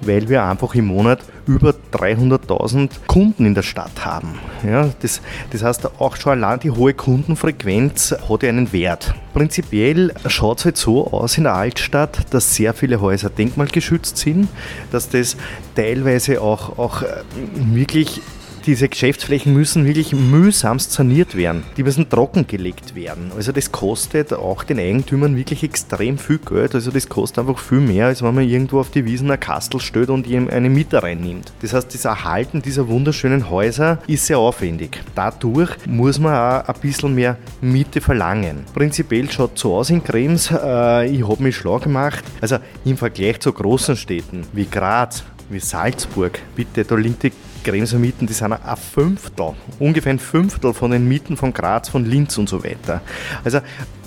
Weil 0.07 0.29
wir 0.29 0.45
einfach 0.45 0.75
im 0.75 0.87
Monat 0.87 1.21
über 1.47 1.75
300.000 1.93 2.91
Kunden 3.07 3.47
in 3.47 3.55
der 3.55 3.63
Stadt 3.63 4.05
haben. 4.05 4.39
Ja, 4.67 4.91
das, 5.01 5.21
das 5.51 5.63
heißt, 5.63 6.01
auch 6.01 6.17
schon 6.17 6.33
allein 6.33 6.61
die 6.61 6.71
hohe 6.71 6.95
Kundenfrequenz 6.95 8.15
hat 8.29 8.43
ja 8.43 8.49
einen 8.49 8.73
Wert. 8.73 9.15
Prinzipiell 9.35 10.15
schaut 10.27 10.61
es 10.61 10.65
halt 10.65 10.77
so 10.77 11.07
aus 11.13 11.37
in 11.37 11.45
der 11.45 11.55
Altstadt, 11.55 12.33
dass 12.33 12.55
sehr 12.55 12.73
viele 12.73 13.01
Häuser 13.01 13.31
denkmalgeschützt 13.31 14.17
sind, 14.17 14.49
dass 14.91 15.09
das 15.09 15.37
teilweise 15.75 16.41
auch, 16.41 16.79
auch 16.79 17.03
äh, 17.03 17.07
wirklich 17.55 18.23
diese 18.67 18.89
Geschäftsflächen 18.89 19.53
müssen 19.53 19.85
wirklich 19.85 20.13
mühsamst 20.13 20.93
saniert 20.93 21.37
werden. 21.37 21.65
Die 21.77 21.83
müssen 21.83 22.09
trockengelegt 22.09 22.95
werden. 22.95 23.31
Also 23.37 23.53
das 23.53 23.71
kostet 23.73 24.33
auch 24.33 24.65
den 24.65 24.79
Eigentümern 24.79 25.37
wirklich 25.37 25.63
extrem 25.63 26.19
viel 26.19 26.39
Geld. 26.39 26.75
Also 26.75 26.91
das 26.91 27.09
kostet 27.09 27.41
einfach 27.41 27.59
viel 27.59 27.81
mehr, 27.81 28.07
als 28.07 28.23
wenn 28.23 28.35
man 28.35 28.49
irgendwo 28.49 28.81
auf 28.81 28.91
die 28.91 29.05
Wiesen 29.05 29.31
ein 29.31 29.41
Kastel 29.41 29.81
stellt 29.81 30.11
und 30.11 30.27
eine 30.27 30.71
Mieter 30.71 31.03
reinnimmt. 31.03 31.53
Das 31.63 31.73
heißt, 31.75 31.95
das 31.95 32.05
Erhalten 32.05 32.63
dieser 32.63 32.89
wunderschönen 32.89 33.51
Häuser 33.51 33.99
ist 34.07 34.27
sehr 34.27 34.39
aufwendig. 34.39 35.01
Dadurch 35.15 35.71
muss 35.87 36.19
man 36.19 36.35
auch 36.35 36.69
ein 36.69 36.81
bisschen 36.81 37.15
mehr 37.15 37.37
Miete 37.61 38.01
verlangen. 38.01 38.65
Prinzipiell 38.75 39.31
schaut 39.31 39.59
so 39.59 39.77
aus 39.77 39.91
in 39.91 40.03
Krems. 40.03 40.51
Äh, 40.51 41.11
ich 41.11 41.29
habe 41.29 41.43
mich 41.43 41.57
schlau 41.57 41.79
gemacht. 41.79 42.25
Also 42.41 42.59
im 42.85 42.97
Vergleich 42.97 43.41
zu 43.41 43.53
großen 43.53 43.97
Städten 43.97 44.47
wie 44.53 44.67
Graz, 44.67 45.25
wie 45.51 45.61
Salzburg, 45.61 46.39
bitte, 46.57 46.85
da 46.85 46.95
liegt 46.95 47.23
die 47.23 47.33
Kremeser 47.65 47.99
Mieten, 47.99 48.27
die 48.27 48.33
sind 48.33 48.53
ein 48.53 48.77
Fünftel, 48.77 49.55
ungefähr 49.79 50.13
ein 50.13 50.19
Fünftel 50.19 50.73
von 50.73 50.91
den 50.91 51.09
Mieten 51.09 51.37
von 51.37 51.53
Graz, 51.53 51.89
von 51.89 52.05
Linz 52.05 52.39
und 52.39 52.49
so 52.49 52.63
weiter. 52.63 53.01
Also 53.43 53.61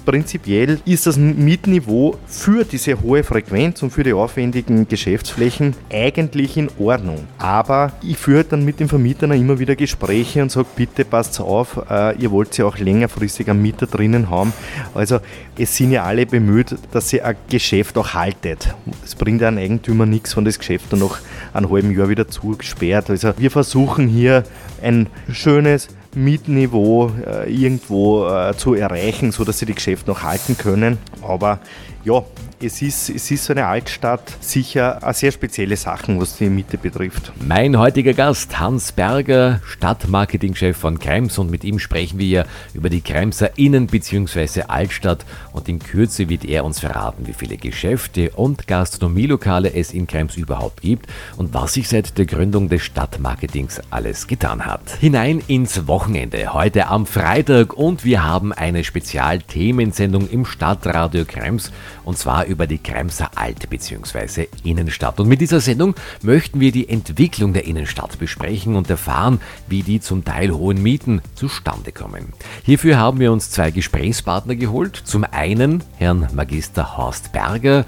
prinzipiell 0.08 0.80
ist 0.86 1.06
das 1.06 1.18
Mietniveau 1.18 2.18
für 2.28 2.64
diese 2.64 3.02
hohe 3.02 3.26
Frequenz 3.26 3.84
und 3.84 3.90
für 3.90 4.06
die 4.06 4.14
aufwendigen 4.14 4.88
Geschäftsflächen 4.88 5.76
eigentlich 5.92 6.56
in 6.56 6.70
Ordnung. 6.80 7.28
Aber 7.38 7.92
ich 8.02 8.18
führe 8.18 8.46
dann 8.46 8.64
mit 8.64 8.80
den 8.80 8.88
Vermietern 8.88 9.34
immer 9.34 9.60
wieder 9.60 9.76
Gespräche 9.76 10.42
und 10.42 10.50
sage, 10.50 10.68
bitte 10.78 11.04
passt 11.04 11.42
auf, 11.42 11.82
äh, 11.90 12.18
ihr 12.18 12.32
wollt 12.32 12.58
ja 12.58 12.64
auch 12.64 12.78
längerfristig 12.78 13.50
einen 13.50 13.62
Mieter 13.62 13.86
drinnen 13.86 14.30
haben. 14.30 14.54
Also 14.96 15.20
es 15.58 15.76
sind 15.76 15.92
ja 15.92 16.04
alle 16.04 16.26
bemüht, 16.26 16.74
dass 16.94 17.10
sie 17.10 17.22
ein 17.22 17.36
Geschäft 17.50 17.98
auch 17.98 18.14
haltet. 18.14 18.74
Es 19.04 19.14
bringt 19.14 19.44
einem 19.44 19.58
Eigentümer 19.58 20.06
nichts, 20.06 20.38
wenn 20.38 20.46
das 20.46 20.58
Geschäft 20.58 20.86
dann 20.94 21.00
nach 21.00 21.20
einem 21.52 21.70
halben 21.70 21.92
Jahr 21.92 22.08
wieder 22.08 22.30
zugesperrt. 22.30 23.10
Also 23.10 23.34
wir 23.38 23.52
versuchen 23.52 24.08
hier 24.08 24.46
ein 24.82 25.08
schönes, 25.30 25.90
Mietniveau 26.18 27.12
äh, 27.26 27.52
irgendwo 27.54 28.28
äh, 28.28 28.56
zu 28.58 28.74
erreichen, 28.74 29.32
sodass 29.32 29.60
sie 29.60 29.66
die 29.66 29.76
Geschäfte 29.76 30.10
noch 30.10 30.24
halten 30.24 30.58
können. 30.58 30.98
Aber 31.22 31.60
ja, 32.04 32.24
es 32.60 32.82
ist, 32.82 33.10
es 33.10 33.30
ist 33.30 33.46
so 33.46 33.54
eine 33.54 33.68
Altstadt 33.68 34.22
sicher 34.40 35.04
eine 35.04 35.14
sehr 35.14 35.32
spezielle 35.32 35.76
Sache, 35.76 36.20
was 36.20 36.38
die 36.38 36.50
Miete 36.50 36.78
betrifft. 36.78 37.32
Mein 37.46 37.78
heutiger 37.78 38.14
Gast, 38.14 38.60
Hans 38.60 38.92
Berger, 38.92 39.62
Stadtmarketingchef 39.66 40.76
von 40.76 40.98
Krems 40.98 41.38
und 41.38 41.52
mit 41.52 41.64
ihm 41.64 41.78
sprechen 41.78 42.18
wir 42.18 42.46
über 42.74 42.90
die 42.90 43.02
Kremser 43.02 43.58
Innen- 43.58 43.88
bzw. 43.88 44.64
Altstadt 44.68 45.26
und 45.54 45.70
in 45.70 45.80
Kürze 45.80 46.30
wird 46.30 46.46
er 46.46 46.66
uns 46.66 46.80
verraten, 46.80 47.28
wie 47.28 47.34
viele 47.34 47.58
Geschäfte 47.58 48.32
und 48.32 48.68
Gastronomielokale 48.68 49.74
es 49.74 49.94
in 49.94 50.08
Krems 50.08 50.36
überhaupt 50.36 50.82
gibt 50.82 51.08
und 51.38 51.54
was 51.54 51.74
sich 51.74 51.88
seit 51.88 52.18
der 52.18 52.26
Gründung 52.26 52.70
des 52.70 52.82
Stadtmarketings 52.84 53.82
alles 53.92 54.28
getan 54.28 54.66
hat. 54.66 54.82
Hinein 55.00 55.44
ins 55.48 55.88
Wochenende, 55.88 56.54
heute 56.54 56.88
am 56.88 57.06
Freitag 57.06 57.74
und 57.74 58.04
wir 58.04 58.24
haben 58.24 58.52
eine 58.52 58.84
Spezialthemensendung 58.84 60.28
im 60.30 60.46
Stadtradio 60.46 61.26
Krems 61.26 61.72
und 62.04 62.18
zwar 62.18 62.47
über 62.48 62.68
die 62.68 62.78
Kremser 62.78 63.32
Alt- 63.36 63.70
bzw. 63.70 64.48
Innenstadt. 64.64 65.20
Und 65.20 65.28
mit 65.28 65.42
dieser 65.42 65.60
Sendung 65.60 65.96
möchten 66.22 66.60
wir 66.60 66.72
die 66.72 66.90
Entwicklung 66.90 67.54
der 67.54 67.66
Innenstadt 67.66 68.18
besprechen 68.20 68.76
und 68.76 68.90
erfahren, 68.90 69.40
wie 69.68 69.84
die 69.84 70.00
zum 70.00 70.24
Teil 70.24 70.52
hohen 70.52 70.82
Mieten 70.82 71.22
zustande 71.36 71.92
kommen. 71.92 72.34
Hierfür 72.64 72.98
haben 72.98 73.20
wir 73.20 73.32
uns 73.32 73.52
zwei 73.52 73.72
Gesprächspartner 73.72 74.56
geholt. 74.56 74.96
Zum 75.04 75.24
einen 75.24 75.84
Herrn 75.98 76.28
Magister 76.34 76.98
Horst 76.98 77.32
Berger 77.32 77.86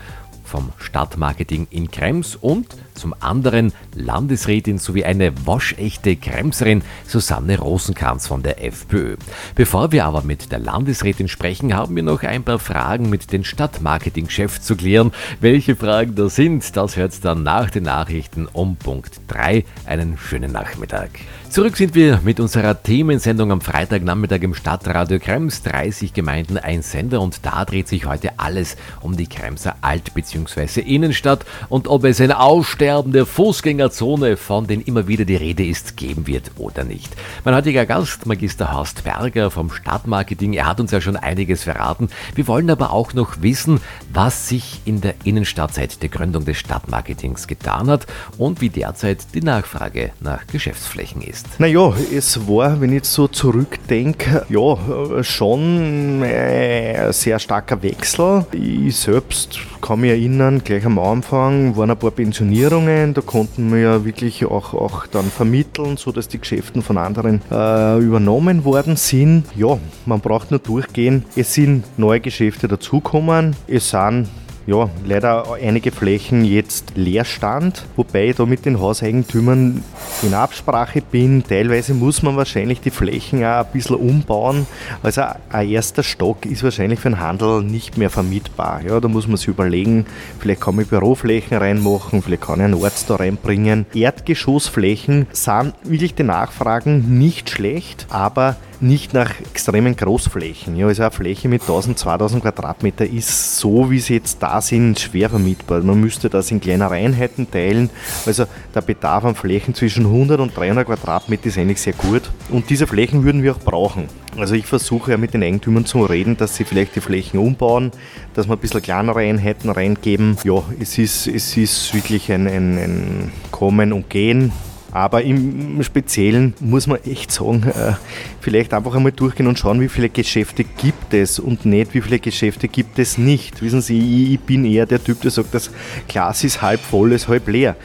vom 0.49 0.71
Stadtmarketing 0.79 1.67
in 1.69 1.91
Krems 1.91 2.35
und 2.35 2.75
zum 2.95 3.15
anderen 3.21 3.71
Landesrätin 3.95 4.77
sowie 4.77 5.05
eine 5.05 5.31
waschechte 5.45 6.17
Kremserin 6.17 6.81
Susanne 7.07 7.57
Rosenkranz 7.57 8.27
von 8.27 8.43
der 8.43 8.61
FPÖ. 8.63 9.15
Bevor 9.55 9.93
wir 9.93 10.05
aber 10.05 10.23
mit 10.23 10.51
der 10.51 10.59
Landesrätin 10.59 11.29
sprechen, 11.29 11.73
haben 11.73 11.95
wir 11.95 12.03
noch 12.03 12.23
ein 12.23 12.43
paar 12.43 12.59
Fragen 12.59 13.09
mit 13.09 13.31
den 13.31 13.45
Stadtmarketingchef 13.45 14.59
zu 14.59 14.75
klären. 14.75 15.13
Welche 15.39 15.77
Fragen 15.77 16.15
da 16.15 16.29
sind, 16.29 16.75
das 16.75 16.97
hört 16.97 17.23
dann 17.23 17.43
nach 17.43 17.69
den 17.69 17.83
Nachrichten 17.83 18.47
um 18.51 18.75
Punkt 18.75 19.21
3. 19.27 19.63
Einen 19.85 20.17
schönen 20.17 20.51
Nachmittag. 20.51 21.11
Zurück 21.49 21.77
sind 21.77 21.95
wir 21.95 22.19
mit 22.23 22.39
unserer 22.39 22.83
Themensendung 22.83 23.51
am 23.51 23.61
Freitagnachmittag 23.61 24.41
im 24.41 24.53
Stadtradio 24.53 25.19
Krems. 25.19 25.63
30 25.63 26.13
Gemeinden, 26.13 26.57
ein 26.57 26.81
Sender 26.81 27.21
und 27.21 27.45
da 27.45 27.65
dreht 27.65 27.87
sich 27.87 28.05
heute 28.05 28.37
alles 28.37 28.77
um 29.01 29.15
die 29.15 29.27
Kremser 29.27 29.75
Alt- 29.81 30.13
bzw. 30.13 30.38
Innenstadt 30.45 31.45
und 31.69 31.87
ob 31.87 32.03
es 32.03 32.21
ein 32.21 32.31
Aussterben 32.31 33.11
der 33.11 33.25
Fußgängerzone, 33.25 34.37
von 34.37 34.67
den 34.67 34.81
immer 34.81 35.07
wieder 35.07 35.25
die 35.25 35.35
Rede 35.35 35.65
ist, 35.65 35.97
geben 35.97 36.27
wird 36.27 36.51
oder 36.57 36.83
nicht. 36.83 37.15
Mein 37.43 37.55
heutiger 37.55 37.85
Gast, 37.85 38.25
Magister 38.25 38.73
Horst 38.73 39.03
Berger 39.03 39.51
vom 39.51 39.71
Stadtmarketing, 39.71 40.53
er 40.53 40.67
hat 40.67 40.79
uns 40.79 40.91
ja 40.91 41.01
schon 41.01 41.17
einiges 41.17 41.63
verraten. 41.63 42.09
Wir 42.35 42.47
wollen 42.47 42.69
aber 42.69 42.91
auch 42.91 43.13
noch 43.13 43.41
wissen, 43.41 43.81
was 44.13 44.47
sich 44.47 44.81
in 44.85 45.01
der 45.01 45.15
Innenstadt 45.23 45.73
seit 45.73 46.01
der 46.01 46.09
Gründung 46.09 46.45
des 46.45 46.57
Stadtmarketings 46.57 47.47
getan 47.47 47.89
hat 47.89 48.05
und 48.37 48.61
wie 48.61 48.69
derzeit 48.69 49.33
die 49.33 49.41
Nachfrage 49.41 50.11
nach 50.19 50.47
Geschäftsflächen 50.47 51.21
ist? 51.21 51.59
Naja, 51.59 51.93
es 52.13 52.47
war, 52.47 52.79
wenn 52.81 52.89
ich 52.89 52.97
jetzt 52.97 53.13
so 53.13 53.27
zurückdenke, 53.27 54.45
ja, 54.49 55.23
schon 55.23 56.21
ein 56.21 57.13
sehr 57.13 57.39
starker 57.39 57.81
Wechsel. 57.81 58.45
Ich 58.51 58.95
selbst 58.95 59.59
kann 59.81 60.01
mich 60.01 60.11
erinnern, 60.11 60.28
gleich 60.63 60.85
am 60.85 60.99
Anfang 60.99 61.75
waren 61.75 61.91
ein 61.91 61.97
paar 61.97 62.11
Pensionierungen, 62.11 63.13
da 63.13 63.21
konnten 63.21 63.71
wir 63.71 63.79
ja 63.79 64.05
wirklich 64.05 64.45
auch, 64.45 64.73
auch 64.73 65.07
dann 65.07 65.25
vermitteln, 65.25 65.97
sodass 65.97 66.27
die 66.27 66.39
Geschäfte 66.39 66.81
von 66.81 66.97
anderen 66.97 67.41
äh, 67.51 67.97
übernommen 67.99 68.65
worden 68.65 68.95
sind. 68.95 69.45
Ja, 69.55 69.77
man 70.05 70.19
braucht 70.19 70.51
nur 70.51 70.59
durchgehen. 70.59 71.25
Es 71.35 71.53
sind 71.53 71.85
neue 71.97 72.19
Geschäfte 72.19 72.67
dazugekommen, 72.67 73.55
es 73.67 73.89
sind 73.89 74.27
ja, 74.69 74.87
leider 75.03 75.45
einige 75.59 75.91
Flächen 75.91 76.45
jetzt 76.45 76.91
Leerstand, 76.95 77.85
wobei 77.95 78.29
ich 78.29 78.35
da 78.35 78.45
mit 78.45 78.65
den 78.65 78.79
Hauseigentümern 78.79 79.83
in 80.21 80.33
Absprache 80.35 81.01
bin. 81.01 81.43
Teilweise 81.43 81.95
muss 81.95 82.21
man 82.21 82.37
wahrscheinlich 82.37 82.79
die 82.79 82.91
Flächen 82.91 83.43
auch 83.43 83.65
ein 83.65 83.71
bisschen 83.73 83.95
umbauen. 83.95 84.67
Also 85.01 85.23
ein 85.49 85.67
erster 85.67 86.03
Stock 86.03 86.45
ist 86.45 86.63
wahrscheinlich 86.63 86.99
für 86.99 87.09
den 87.09 87.19
Handel 87.19 87.63
nicht 87.63 87.97
mehr 87.97 88.11
vermietbar. 88.11 88.81
Ja, 88.87 88.99
da 88.99 89.07
muss 89.07 89.27
man 89.27 89.37
sich 89.37 89.47
überlegen, 89.47 90.05
vielleicht 90.37 90.61
kann 90.61 90.75
man 90.75 90.85
Büroflächen 90.85 91.57
reinmachen, 91.57 92.21
vielleicht 92.21 92.43
kann 92.43 92.59
ich 92.59 92.65
einen 92.65 92.83
Arzt 92.83 93.09
da 93.09 93.15
reinbringen. 93.15 93.87
Erdgeschossflächen 93.95 95.25
sind 95.31 95.73
wirklich 95.83 96.13
die 96.13 96.23
Nachfragen 96.23 97.17
nicht 97.17 97.49
schlecht, 97.49 98.05
aber 98.09 98.55
nicht 98.81 99.13
nach 99.13 99.39
extremen 99.39 99.95
Großflächen. 99.95 100.75
Ja, 100.75 100.87
also 100.87 101.03
eine 101.03 101.11
Fläche 101.11 101.49
mit 101.49 101.61
1000, 101.61 101.97
2000 101.97 102.41
Quadratmeter 102.41 103.05
ist 103.05 103.57
so, 103.57 103.91
wie 103.91 103.99
sie 103.99 104.15
jetzt 104.15 104.41
da 104.41 104.61
sind, 104.61 104.99
schwer 104.99 105.29
vermietbar. 105.29 105.81
Man 105.81 105.99
müsste 105.99 106.29
das 106.29 106.51
in 106.51 106.61
kleinere 106.61 106.95
Einheiten 106.95 107.49
teilen. 107.49 107.89
Also 108.25 108.45
der 108.73 108.81
Bedarf 108.81 109.25
an 109.25 109.35
Flächen 109.35 109.73
zwischen 109.73 110.05
100 110.05 110.39
und 110.39 110.55
300 110.55 110.85
Quadratmeter 110.87 111.47
ist 111.47 111.57
eigentlich 111.57 111.81
sehr 111.81 111.93
gut. 111.93 112.29
Und 112.49 112.69
diese 112.69 112.87
Flächen 112.87 113.23
würden 113.23 113.43
wir 113.43 113.55
auch 113.55 113.59
brauchen. 113.59 114.07
Also 114.37 114.55
ich 114.55 114.65
versuche 114.65 115.11
ja 115.11 115.17
mit 115.17 115.33
den 115.33 115.43
Eigentümern 115.43 115.85
zu 115.85 116.03
reden, 116.03 116.37
dass 116.37 116.55
sie 116.55 116.63
vielleicht 116.63 116.95
die 116.95 117.01
Flächen 117.01 117.39
umbauen, 117.39 117.91
dass 118.33 118.47
wir 118.47 118.53
ein 118.53 118.59
bisschen 118.59 118.81
kleinere 118.81 119.19
Einheiten 119.19 119.69
reingeben. 119.69 120.37
Ja, 120.43 120.63
es 120.79 120.97
ist, 120.97 121.27
es 121.27 121.57
ist 121.57 121.93
wirklich 121.93 122.31
ein, 122.31 122.47
ein, 122.47 122.77
ein 122.77 123.31
Kommen 123.51 123.91
und 123.91 124.09
Gehen. 124.09 124.53
Aber 124.91 125.21
im 125.21 125.81
Speziellen 125.83 126.53
muss 126.59 126.87
man 126.87 126.99
echt 127.03 127.31
sagen, 127.31 127.63
äh, 127.63 127.93
vielleicht 128.41 128.73
einfach 128.73 128.95
einmal 128.95 129.11
durchgehen 129.11 129.47
und 129.47 129.59
schauen, 129.59 129.81
wie 129.81 129.89
viele 129.89 130.09
Geschäfte 130.09 130.63
gibt 130.63 131.13
es 131.13 131.39
und 131.39 131.65
nicht, 131.65 131.93
wie 131.93 132.01
viele 132.01 132.19
Geschäfte 132.19 132.67
gibt 132.67 132.97
es 132.97 133.17
nicht. 133.17 133.61
Wissen 133.61 133.81
Sie, 133.81 134.33
ich 134.33 134.39
bin 134.39 134.65
eher 134.65 134.85
der 134.85 135.03
Typ, 135.03 135.21
der 135.21 135.31
sagt, 135.31 135.53
das 135.53 135.71
Glas 136.07 136.43
ist 136.43 136.61
halb 136.61 136.79
voll, 136.79 137.11
ist 137.11 137.27
halb 137.27 137.47
leer. 137.47 137.75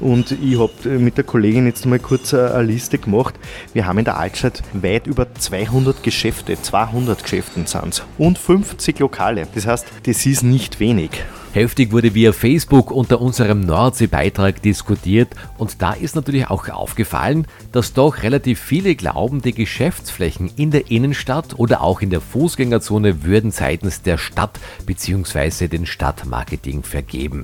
Und 0.00 0.32
ich 0.32 0.58
habe 0.58 0.98
mit 0.98 1.16
der 1.16 1.24
Kollegin 1.24 1.66
jetzt 1.66 1.86
mal 1.86 1.98
kurz 1.98 2.34
eine 2.34 2.62
Liste 2.62 2.98
gemacht. 2.98 3.34
Wir 3.72 3.86
haben 3.86 3.98
in 3.98 4.04
der 4.04 4.18
Altstadt 4.18 4.62
weit 4.72 5.06
über 5.06 5.32
200 5.34 6.02
Geschäfte, 6.02 6.60
200 6.60 7.22
Geschäfte 7.22 7.64
sind 7.64 7.92
es 7.92 8.02
und 8.18 8.38
50 8.38 8.98
Lokale. 8.98 9.46
Das 9.54 9.66
heißt, 9.66 9.86
das 10.04 10.26
ist 10.26 10.42
nicht 10.42 10.80
wenig. 10.80 11.10
Heftig 11.54 11.92
wurde 11.92 12.16
via 12.16 12.32
Facebook 12.32 12.90
unter 12.90 13.20
unserem 13.20 13.60
Nordsee-Beitrag 13.60 14.60
diskutiert 14.60 15.28
und 15.56 15.80
da 15.80 15.92
ist 15.92 16.16
natürlich 16.16 16.48
auch 16.48 16.68
aufgefallen, 16.68 17.46
dass 17.70 17.92
doch 17.92 18.24
relativ 18.24 18.58
viele 18.58 18.96
glauben, 18.96 19.40
die 19.40 19.54
Geschäftsflächen 19.54 20.50
in 20.56 20.72
der 20.72 20.90
Innenstadt 20.90 21.56
oder 21.56 21.82
auch 21.82 22.00
in 22.00 22.10
der 22.10 22.20
Fußgängerzone 22.20 23.22
würden 23.22 23.52
seitens 23.52 24.02
der 24.02 24.18
Stadt 24.18 24.58
bzw. 24.84 25.68
den 25.68 25.86
Stadtmarketing 25.86 26.82
vergeben. 26.82 27.42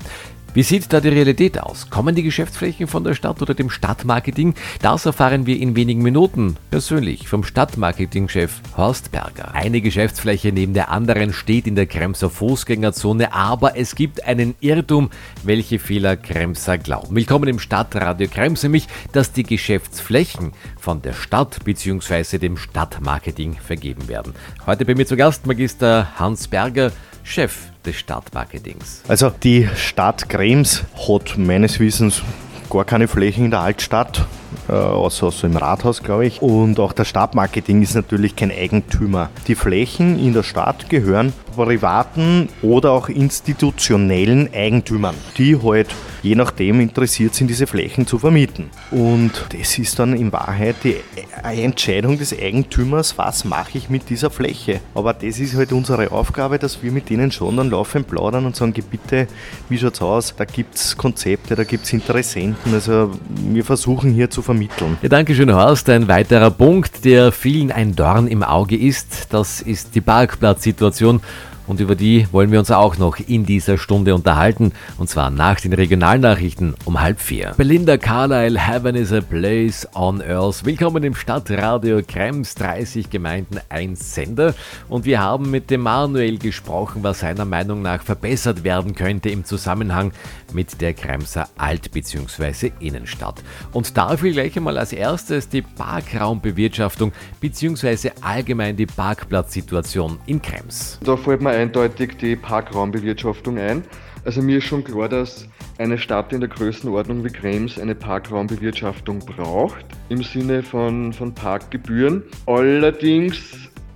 Wie 0.53 0.63
sieht 0.63 0.91
da 0.91 0.99
die 0.99 1.07
Realität 1.07 1.63
aus? 1.63 1.89
Kommen 1.89 2.13
die 2.13 2.23
Geschäftsflächen 2.23 2.87
von 2.87 3.05
der 3.05 3.13
Stadt 3.13 3.41
oder 3.41 3.53
dem 3.53 3.69
Stadtmarketing? 3.69 4.53
Das 4.81 5.05
erfahren 5.05 5.45
wir 5.45 5.57
in 5.57 5.77
wenigen 5.77 6.01
Minuten 6.01 6.57
persönlich 6.69 7.29
vom 7.29 7.45
Stadtmarketingchef 7.45 8.59
Horst 8.75 9.13
Berger. 9.13 9.53
Eine 9.53 9.79
Geschäftsfläche 9.79 10.51
neben 10.51 10.73
der 10.73 10.89
anderen 10.89 11.31
steht 11.31 11.67
in 11.67 11.75
der 11.75 11.85
Kremser 11.85 12.29
Fußgängerzone, 12.29 13.33
aber 13.33 13.77
es 13.77 13.95
gibt 13.95 14.25
einen 14.25 14.55
Irrtum, 14.59 15.09
welche 15.43 15.79
Fehler 15.79 16.17
Kremser 16.17 16.77
glauben. 16.77 17.15
Willkommen 17.15 17.47
im 17.47 17.59
Stadtradio 17.59 18.27
Krems, 18.27 18.61
nämlich, 18.63 18.87
dass 19.13 19.31
die 19.31 19.43
Geschäftsflächen 19.43 20.51
von 20.77 21.01
der 21.01 21.13
Stadt 21.13 21.63
bzw. 21.63 22.39
dem 22.39 22.57
Stadtmarketing 22.57 23.53
vergeben 23.53 24.09
werden. 24.09 24.33
Heute 24.65 24.83
bei 24.83 24.95
mir 24.95 25.05
zu 25.05 25.15
Gast 25.15 25.47
Magister 25.47 26.19
Hans 26.19 26.49
Berger, 26.49 26.91
Chef 27.23 27.70
des 27.85 27.97
Stadtmarketings? 27.97 29.03
Also 29.07 29.29
die 29.29 29.69
Stadt 29.75 30.29
Krems 30.29 30.83
hat 31.07 31.37
meines 31.37 31.79
Wissens 31.79 32.21
gar 32.69 32.85
keine 32.85 33.07
Flächen 33.07 33.45
in 33.45 33.51
der 33.51 33.59
Altstadt, 33.59 34.25
äh, 34.69 34.71
außer, 34.71 35.27
außer 35.27 35.47
im 35.47 35.57
Rathaus, 35.57 36.01
glaube 36.01 36.25
ich. 36.25 36.41
Und 36.41 36.79
auch 36.79 36.93
das 36.93 37.07
Stadtmarketing 37.07 37.81
ist 37.81 37.95
natürlich 37.95 38.35
kein 38.35 38.51
Eigentümer. 38.51 39.29
Die 39.47 39.55
Flächen 39.55 40.17
in 40.17 40.33
der 40.33 40.43
Stadt 40.43 40.89
gehören 40.89 41.33
privaten 41.55 42.49
oder 42.61 42.91
auch 42.91 43.09
institutionellen 43.09 44.49
Eigentümern, 44.53 45.15
die 45.37 45.61
halt 45.61 45.89
je 46.23 46.35
nachdem 46.35 46.79
interessiert 46.79 47.33
sind, 47.35 47.47
diese 47.47 47.67
Flächen 47.67 48.05
zu 48.05 48.19
vermieten. 48.19 48.69
Und 48.91 49.31
das 49.57 49.77
ist 49.77 49.97
dann 49.99 50.15
in 50.15 50.31
Wahrheit 50.31 50.75
die 50.83 50.97
Entscheidung 51.43 52.17
des 52.17 52.37
Eigentümers, 52.37 53.17
was 53.17 53.45
mache 53.45 53.77
ich 53.77 53.89
mit 53.89 54.09
dieser 54.09 54.29
Fläche. 54.29 54.79
Aber 54.93 55.13
das 55.13 55.39
ist 55.39 55.55
halt 55.55 55.71
unsere 55.71 56.11
Aufgabe, 56.11 56.59
dass 56.59 56.83
wir 56.83 56.91
mit 56.91 57.09
denen 57.09 57.31
schon 57.31 57.57
dann 57.57 57.69
laufend 57.69 58.07
plaudern 58.07 58.45
und 58.45 58.55
sagen, 58.55 58.73
bitte, 58.89 59.27
wie 59.69 59.77
schaut 59.77 59.95
es 59.95 60.01
aus? 60.01 60.35
Da 60.35 60.45
gibt 60.45 60.75
es 60.75 60.95
Konzepte, 60.95 61.55
da 61.55 61.63
gibt 61.63 61.85
es 61.85 61.93
Interessenten. 61.93 62.73
Also 62.73 63.11
wir 63.49 63.65
versuchen 63.65 64.13
hier 64.13 64.29
zu 64.29 64.41
vermitteln. 64.41 64.97
Ja, 65.01 65.09
danke 65.09 65.33
schön, 65.35 65.53
Horst. 65.53 65.89
Ein 65.89 66.07
weiterer 66.07 66.51
Punkt, 66.51 67.03
der 67.03 67.31
vielen 67.31 67.71
ein 67.71 67.95
Dorn 67.95 68.27
im 68.27 68.43
Auge 68.43 68.77
ist, 68.77 69.27
das 69.31 69.61
ist 69.61 69.95
die 69.95 70.01
Parkplatzsituation 70.01 71.21
und 71.67 71.79
über 71.79 71.95
die 71.95 72.27
wollen 72.31 72.51
wir 72.51 72.59
uns 72.59 72.71
auch 72.71 72.97
noch 72.97 73.19
in 73.19 73.45
dieser 73.45 73.77
Stunde 73.77 74.15
unterhalten 74.15 74.71
und 74.97 75.09
zwar 75.09 75.29
nach 75.29 75.59
den 75.59 75.73
Regionalnachrichten 75.73 76.75
um 76.85 76.99
halb 76.99 77.19
vier. 77.19 77.53
Belinda 77.57 77.97
Carlyle, 77.97 78.59
Heaven 78.59 78.95
is 78.95 79.13
a 79.13 79.21
Place 79.21 79.87
on 79.93 80.21
Earth. 80.21 80.65
Willkommen 80.65 81.03
im 81.03 81.15
Stadtradio 81.15 82.01
Krems, 82.07 82.55
30 82.55 83.09
Gemeinden, 83.09 83.59
ein 83.69 83.95
Sender 83.95 84.53
und 84.89 85.05
wir 85.05 85.19
haben 85.21 85.51
mit 85.51 85.69
dem 85.69 85.81
Manuel 85.81 86.37
gesprochen, 86.37 87.03
was 87.03 87.19
seiner 87.19 87.45
Meinung 87.45 87.81
nach 87.81 88.03
verbessert 88.03 88.63
werden 88.63 88.95
könnte 88.95 89.29
im 89.29 89.45
Zusammenhang 89.45 90.11
mit 90.53 90.81
der 90.81 90.93
Kremser 90.93 91.47
Alt- 91.57 91.91
bzw. 91.91 92.71
Innenstadt. 92.79 93.41
Und 93.71 93.97
dafür 93.97 94.31
gleich 94.31 94.55
einmal 94.57 94.77
als 94.77 94.93
erstes 94.93 95.47
die 95.49 95.61
Parkraumbewirtschaftung 95.61 97.11
bzw. 97.39 98.11
allgemein 98.21 98.75
die 98.75 98.85
Parkplatzsituation 98.85 100.19
in 100.25 100.41
Krems. 100.41 100.99
Da 101.03 101.15
fällt 101.15 101.41
mir 101.41 101.50
eindeutig 101.51 102.17
die 102.17 102.35
Parkraumbewirtschaftung 102.35 103.57
ein. 103.57 103.83
Also 104.25 104.41
mir 104.41 104.57
ist 104.59 104.65
schon 104.65 104.83
klar, 104.83 105.09
dass 105.09 105.47
eine 105.77 105.97
Stadt 105.97 106.31
in 106.31 106.41
der 106.41 106.49
Größenordnung 106.49 107.23
wie 107.23 107.29
Krems 107.29 107.79
eine 107.79 107.95
Parkraumbewirtschaftung 107.95 109.19
braucht, 109.19 109.85
im 110.09 110.21
Sinne 110.23 110.61
von, 110.61 111.11
von 111.11 111.33
Parkgebühren. 111.33 112.23
Allerdings 112.45 113.41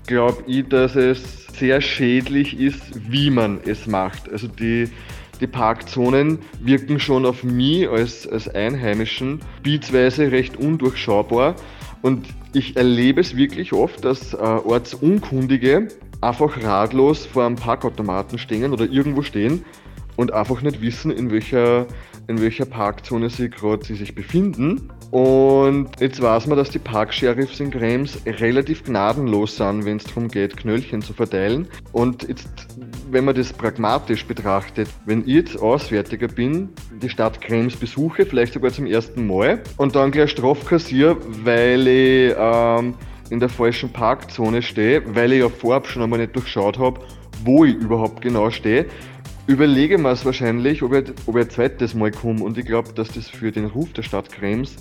glaube 0.08 0.44
ich, 0.48 0.68
dass 0.68 0.96
es 0.96 1.48
sehr 1.48 1.82
schädlich 1.82 2.60
ist, 2.60 2.82
wie 3.10 3.30
man 3.30 3.60
es 3.66 3.88
macht. 3.88 4.32
Also 4.32 4.48
die, 4.48 4.90
die 5.40 5.48
Parkzonen 5.48 6.40
wirken 6.60 7.00
schon 7.00 7.26
auf 7.26 7.44
mich 7.44 7.88
als, 7.88 8.28
als 8.28 8.48
Einheimischen 8.50 9.40
beatsweise 9.64 10.32
recht 10.32 10.58
undurchschaubar 10.58 11.56
und 12.06 12.28
ich 12.54 12.78
erlebe 12.78 13.20
es 13.20 13.36
wirklich 13.36 13.74
oft, 13.74 14.06
dass 14.06 14.34
äh, 14.34 14.38
Ortsunkundige 14.38 15.88
einfach 16.22 16.62
ratlos 16.64 17.26
vor 17.26 17.46
einem 17.46 17.56
Parkautomaten 17.56 18.38
stehen 18.38 18.74
oder 18.74 18.86
irgendwo 18.86 19.22
stehen 19.22 19.64
und 20.16 20.34
einfach 20.34 20.62
nicht 20.62 20.82
wissen, 20.82 21.12
in 21.12 21.32
welcher, 21.32 21.86
in 22.28 22.42
welcher 22.42 22.66
Parkzone 22.66 23.30
sie 23.30 23.50
gerade 23.50 23.84
sich 23.84 24.16
befinden. 24.16 24.90
Und 25.12 25.90
jetzt 26.00 26.22
weiß 26.22 26.48
man, 26.48 26.58
dass 26.58 26.70
die 26.70 26.80
Parksheriffs 26.80 27.60
in 27.60 27.72
Krems 27.72 28.18
relativ 28.26 28.84
gnadenlos 28.84 29.58
sind, 29.58 29.86
wenn 29.86 29.98
es 29.98 30.04
darum 30.06 30.28
geht, 30.28 30.58
Knöllchen 30.58 31.02
zu 31.02 31.14
verteilen. 31.14 31.68
Und 31.92 32.28
jetzt, 32.28 32.68
wenn 33.12 33.26
man 33.26 33.36
das 33.36 33.54
pragmatisch 33.54 34.26
betrachtet, 34.26 34.90
wenn 35.06 35.22
ich 35.22 35.36
jetzt 35.36 35.58
Auswärtiger 35.62 36.28
bin, 36.28 36.70
die 37.02 37.10
Stadt 37.10 37.40
Krems 37.40 37.76
besuche, 37.76 38.26
vielleicht 38.26 38.54
sogar 38.54 38.72
zum 38.72 38.88
ersten 38.88 39.28
Mal, 39.28 39.62
und 39.78 39.96
dann 39.96 40.12
gleich 40.12 40.32
Straf 40.32 40.66
kassiere, 40.66 41.18
weil 41.44 41.88
ich 41.88 42.36
ähm, 42.38 42.96
in 43.29 43.39
der 43.39 43.50
falschen 43.50 43.91
Parkzone 43.91 44.62
stehe, 44.62 45.01
weil 45.15 45.34
ich 45.34 45.39
ja 45.39 45.50
vorab 45.50 45.88
schon 45.88 46.03
einmal 46.03 46.20
nicht 46.20 46.36
durchschaut 46.36 46.77
habe, 46.77 47.01
wo 47.44 47.65
ich 47.65 47.75
überhaupt 47.75 48.22
genau 48.22 48.50
stehe, 48.50 48.86
überlege 49.48 49.98
mir 49.98 50.12
es 50.12 50.25
wahrscheinlich, 50.25 50.84
ob 50.84 50.94
ich, 50.94 51.12
ob 51.25 51.36
ich 51.36 51.44
ein 51.44 51.50
zweites 51.50 51.94
Mal 51.94 52.12
komme. 52.12 52.44
Und 52.44 52.58
ich 52.58 52.65
glaube, 52.65 52.94
dass 52.94 53.10
das 53.10 53.29
für 53.29 53.51
den 53.51 53.65
Ruf 53.65 53.94
der 53.94 54.03
Stadt 54.03 54.32
Krems 54.32 54.77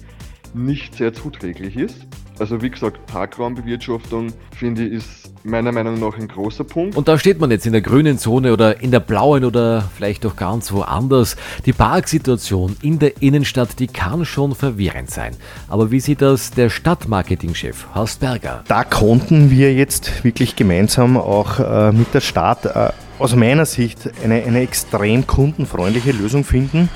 nicht 0.54 0.96
sehr 0.96 1.12
zuträglich 1.12 1.76
ist. 1.76 2.06
Also 2.38 2.62
wie 2.62 2.70
gesagt, 2.70 3.06
Parkraumbewirtschaftung 3.06 4.32
finde 4.56 4.86
ich 4.86 4.94
ist 4.94 5.30
meiner 5.44 5.72
Meinung 5.72 6.00
nach 6.00 6.18
ein 6.18 6.26
großer 6.26 6.64
Punkt. 6.64 6.96
Und 6.96 7.06
da 7.06 7.18
steht 7.18 7.38
man 7.38 7.50
jetzt 7.50 7.66
in 7.66 7.72
der 7.72 7.82
grünen 7.82 8.18
Zone 8.18 8.52
oder 8.52 8.80
in 8.80 8.90
der 8.90 9.00
blauen 9.00 9.44
oder 9.44 9.88
vielleicht 9.94 10.24
auch 10.26 10.36
ganz 10.36 10.72
woanders. 10.72 11.36
Die 11.66 11.72
Parksituation 11.72 12.76
in 12.82 12.98
der 12.98 13.22
Innenstadt, 13.22 13.78
die 13.78 13.86
kann 13.86 14.24
schon 14.24 14.54
verwirrend 14.54 15.10
sein. 15.10 15.36
Aber 15.68 15.90
wie 15.90 16.00
sieht 16.00 16.22
das 16.22 16.50
der 16.50 16.70
Stadtmarketingchef 16.70 17.86
Horst 17.94 18.20
Berger? 18.20 18.64
Da 18.68 18.84
konnten 18.84 19.50
wir 19.50 19.74
jetzt 19.74 20.24
wirklich 20.24 20.56
gemeinsam 20.56 21.16
auch 21.16 21.60
äh, 21.60 21.92
mit 21.92 22.14
der 22.14 22.20
Stadt 22.20 22.64
äh, 22.64 22.90
aus 23.18 23.36
meiner 23.36 23.66
Sicht 23.66 24.10
eine, 24.24 24.42
eine 24.42 24.60
extrem 24.60 25.26
kundenfreundliche 25.26 26.12
Lösung 26.12 26.42
finden, 26.42 26.88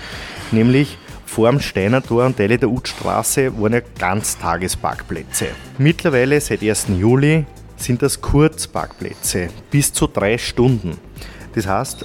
nämlich 0.50 0.98
vor 1.28 1.50
dem 1.50 1.60
Steiner 1.60 2.02
Tor 2.02 2.24
und 2.24 2.36
Teile 2.36 2.58
der 2.58 2.70
Utstraße 2.70 3.52
waren 3.60 3.74
ja 3.74 3.80
Ganztagesparkplätze. 3.98 5.48
Mittlerweile 5.76 6.40
seit 6.40 6.62
1. 6.62 6.86
Juli 6.98 7.44
sind 7.76 8.02
das 8.02 8.20
Kurzparkplätze 8.20 9.48
bis 9.70 9.92
zu 9.92 10.06
drei 10.06 10.38
Stunden. 10.38 10.96
Das 11.54 11.66
heißt, 11.66 12.04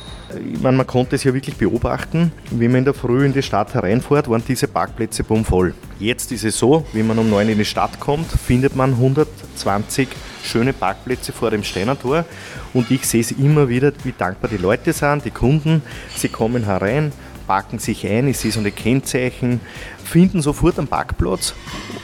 meine, 0.62 0.78
man 0.78 0.88
konnte 0.88 1.16
es 1.16 1.24
ja 1.24 1.34
wirklich 1.34 1.56
beobachten, 1.56 2.32
wenn 2.52 2.72
man 2.72 2.80
in 2.80 2.86
der 2.86 2.94
Früh 2.94 3.26
in 3.26 3.34
die 3.34 3.42
Stadt 3.42 3.74
hereinfährt, 3.74 4.30
waren 4.30 4.44
diese 4.48 4.68
Parkplätze 4.68 5.24
bummvoll. 5.24 5.74
Jetzt 6.00 6.32
ist 6.32 6.44
es 6.44 6.58
so, 6.58 6.86
wenn 6.92 7.08
man 7.08 7.18
um 7.18 7.30
9 7.30 7.50
in 7.50 7.58
die 7.58 7.66
Stadt 7.66 8.00
kommt, 8.00 8.30
findet 8.30 8.76
man 8.76 8.92
120 8.92 10.10
schöne 10.44 10.74
Parkplätze 10.74 11.32
vor 11.32 11.50
dem 11.50 11.64
Steiner 11.64 11.98
Tor 11.98 12.26
und 12.74 12.92
ich 12.92 13.06
sehe 13.06 13.22
es 13.22 13.32
immer 13.32 13.70
wieder, 13.70 13.94
wie 14.04 14.14
dankbar 14.18 14.50
die 14.50 14.58
Leute 14.58 14.92
sind, 14.92 15.24
die 15.24 15.32
Kunden. 15.32 15.82
Sie 16.16 16.30
kommen 16.30 16.66
herein, 16.66 17.12
parken 17.46 17.80
sich 17.80 18.08
ein, 18.08 18.28
ich 18.28 18.38
sehe 18.38 18.52
so 18.52 18.60
eine 18.60 18.72
Kennzeichen, 18.72 19.60
finden 20.04 20.42
sofort 20.42 20.78
einen 20.78 20.88
Parkplatz 20.88 21.54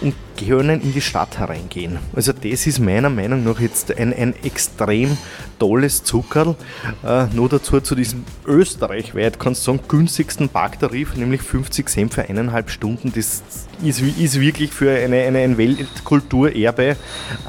und 0.02 0.14
können 0.38 0.82
in 0.82 0.94
die 0.94 1.02
Stadt 1.02 1.38
hereingehen. 1.38 2.00
Also 2.16 2.32
das 2.34 2.66
ist 2.66 2.80
meiner 2.80 3.10
Meinung 3.10 3.44
nach 3.44 3.60
jetzt 3.60 3.96
ein, 3.98 4.14
ein 4.14 4.34
extrem 4.44 5.18
tolles 5.60 6.04
Zuckerl. 6.04 6.56
Äh, 7.04 7.26
nur 7.34 7.50
dazu 7.50 7.82
zu 7.82 7.96
diesem 7.96 8.24
österreichweit, 8.46 9.40
kannst 9.40 9.68
du 9.68 9.72
sagen, 9.72 9.84
günstigsten 9.88 10.50
Parktarif, 10.50 11.16
nämlich 11.16 11.42
50 11.42 11.90
Cent 11.90 12.14
für 12.14 12.28
eineinhalb 12.28 12.70
Stunden. 12.70 13.12
Das 13.14 13.44
ist, 13.84 14.02
ist 14.02 14.40
wirklich 14.40 14.72
für 14.72 14.92
eine, 14.92 15.18
eine, 15.24 15.40
ein 15.40 15.58
Weltkulturerbe 15.58 16.96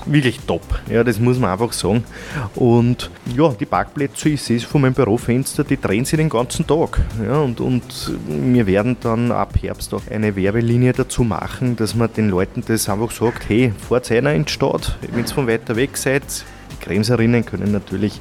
wirklich 0.07 0.41
top. 0.41 0.63
Ja, 0.89 1.05
das 1.05 1.21
muss 1.21 1.39
man 1.39 1.51
einfach 1.51 1.73
sagen. 1.73 2.05
Und 2.57 3.11
ja, 3.37 3.51
die 3.51 3.67
Parkplätze, 3.67 4.31
ich 4.31 4.43
sehe 4.43 4.57
es 4.57 4.65
von 4.65 4.81
meinem 4.81 4.95
Bürofenster, 4.95 5.65
die 5.65 5.81
drehen 5.81 6.05
sich 6.05 6.17
den 6.17 6.29
ganzen 6.29 6.67
Tag. 6.67 7.01
Ja, 7.25 7.39
und, 7.39 7.61
und 7.61 8.13
wir 8.27 8.67
werden 8.67 8.97
dann 9.01 9.31
ab 9.31 9.55
Herbst 9.61 9.95
auch 9.95 10.03
eine 10.11 10.35
Werbelinie 10.43 10.93
dazu 10.93 11.25
machen, 11.25 11.77
dass 11.77 11.95
man 11.95 12.13
den 12.13 12.29
Leuten 12.29 12.63
das 12.67 12.89
einfach 12.89 13.11
sagt, 13.11 13.49
hey, 13.49 13.73
fahrt 13.89 14.11
einer 14.11 14.33
in 14.35 14.45
die 14.45 14.53
Stadt, 14.53 14.97
wenn 15.01 15.19
ihr 15.19 15.29
von 15.29 15.47
weiter 15.47 15.77
weg 15.77 15.97
seid. 15.97 16.23
Die 16.73 16.85
Kremserinnen 16.85 17.45
können 17.45 17.73
natürlich 17.73 18.21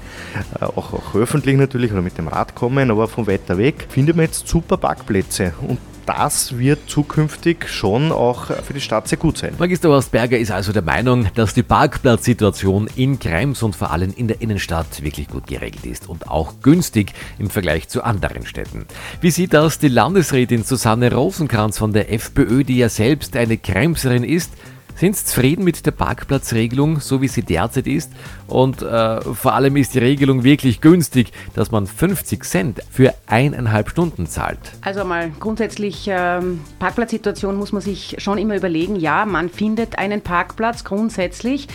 äh, 0.60 0.66
auch, 0.66 0.94
auch 0.94 1.16
öffentlich 1.16 1.58
natürlich 1.58 1.92
oder 1.92 2.02
mit 2.02 2.18
dem 2.18 2.28
Rad 2.28 2.56
kommen, 2.56 2.92
aber 2.92 3.08
von 3.08 3.28
weiter 3.28 3.58
weg 3.58 3.88
findet 3.90 4.16
man 4.16 4.26
jetzt 4.26 4.48
super 4.48 4.78
Parkplätze 4.78 5.54
und 5.62 5.78
das 6.10 6.58
wird 6.58 6.90
zukünftig 6.90 7.70
schon 7.70 8.12
auch 8.12 8.46
für 8.48 8.74
die 8.74 8.82
Stadt 8.82 9.08
sehr 9.08 9.20
gut 9.20 9.38
sein. 9.38 9.54
Magister 9.60 9.90
Horst 9.90 10.12
Berger 10.12 10.40
ist 10.40 10.50
also 10.50 10.74
der 10.74 10.82
Meinung, 10.82 11.28
dass 11.36 11.54
die 11.54 11.62
Parkplatzsituation 11.62 12.90
in 12.96 13.20
Krems 13.20 13.62
und 13.62 13.76
vor 13.76 13.92
allem 13.92 14.12
in 14.18 14.28
der 14.28 14.42
Innenstadt 14.42 15.04
wirklich 15.04 15.28
gut 15.28 15.46
geregelt 15.46 15.86
ist 15.86 16.10
und 16.10 16.28
auch 16.28 16.62
günstig 16.64 17.14
im 17.38 17.52
Vergleich 17.52 17.90
zu 17.90 18.04
anderen 18.04 18.48
Städten. 18.48 18.88
Wie 19.22 19.30
sieht 19.30 19.54
das 19.54 19.78
die 19.78 19.88
Landesrätin 19.88 20.64
Susanne 20.64 21.14
Rosenkranz 21.14 21.78
von 21.78 21.94
der 21.94 22.12
FPÖ, 22.12 22.64
die 22.64 22.78
ja 22.78 22.90
selbst 22.90 23.36
eine 23.36 23.60
Kremserin 23.60 24.24
ist, 24.24 24.52
sind 25.00 25.16
Sie 25.16 25.24
zufrieden 25.24 25.64
mit 25.64 25.86
der 25.86 25.92
Parkplatzregelung, 25.92 27.00
so 27.00 27.22
wie 27.22 27.30
sie 27.30 27.42
derzeit 27.42 27.88
ist? 27.88 28.12
Und 28.48 28.82
äh, 28.82 29.22
vor 29.22 29.54
allem 29.54 29.78
ist 29.78 29.94
die 29.94 30.00
Regelung 30.00 30.44
wirklich 30.44 30.82
günstig, 30.82 31.32
dass 31.54 31.72
man 31.72 31.88
50 31.88 32.44
Cent 32.44 32.82
für 32.92 33.14
eineinhalb 33.26 33.90
Stunden 33.90 34.28
zahlt. 34.28 34.60
Also 34.82 35.06
mal 35.06 35.32
grundsätzlich, 35.40 36.10
ähm, 36.12 36.60
Parkplatzsituation 36.80 37.56
muss 37.56 37.72
man 37.72 37.82
sich 37.82 38.18
schon 38.18 38.38
immer 38.38 38.58
überlegen. 38.58 38.98
Ja, 38.98 39.26
man 39.26 39.50
findet 39.50 39.98
einen 39.98 40.20
Parkplatz 40.20 40.84
grundsätzlich, 40.84 41.70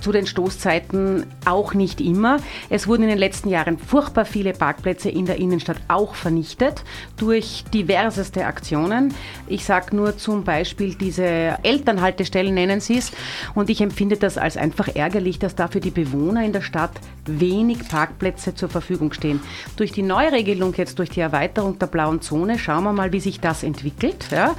zu 0.00 0.12
den 0.12 0.26
Stoßzeiten 0.26 1.26
auch 1.44 1.74
nicht 1.74 2.00
immer. 2.00 2.38
Es 2.68 2.86
wurden 2.86 3.02
in 3.02 3.08
den 3.08 3.18
letzten 3.18 3.48
Jahren 3.48 3.78
furchtbar 3.78 4.24
viele 4.24 4.52
Parkplätze 4.52 5.10
in 5.10 5.26
der 5.26 5.36
Innenstadt 5.36 5.78
auch 5.88 6.14
vernichtet 6.14 6.84
durch 7.16 7.64
diverseste 7.72 8.46
Aktionen. 8.46 9.14
Ich 9.46 9.64
sage 9.64 9.94
nur 9.94 10.16
zum 10.16 10.44
Beispiel 10.44 10.94
diese 10.94 11.58
Elternhaltestellen 11.62 12.54
nennen 12.54 12.80
sie 12.80 12.98
es 12.98 13.12
und 13.54 13.70
ich 13.70 13.80
empfinde 13.80 14.16
das 14.16 14.38
als 14.38 14.56
einfach 14.56 14.88
ärgerlich, 14.94 15.38
dass 15.38 15.54
dafür 15.54 15.80
die 15.80 15.90
Bewohner 15.90 16.44
in 16.44 16.52
der 16.52 16.62
Stadt 16.62 16.92
wenig 17.26 17.88
Parkplätze 17.88 18.54
zur 18.54 18.68
Verfügung 18.68 19.12
stehen. 19.12 19.40
Durch 19.76 19.92
die 19.92 20.02
Neuregelung 20.02 20.74
jetzt, 20.76 20.98
durch 20.98 21.10
die 21.10 21.20
Erweiterung 21.20 21.78
der 21.78 21.86
blauen 21.86 22.20
Zone, 22.20 22.58
schauen 22.58 22.84
wir 22.84 22.92
mal, 22.92 23.12
wie 23.12 23.20
sich 23.20 23.40
das 23.40 23.62
entwickelt, 23.62 24.28
ja? 24.30 24.54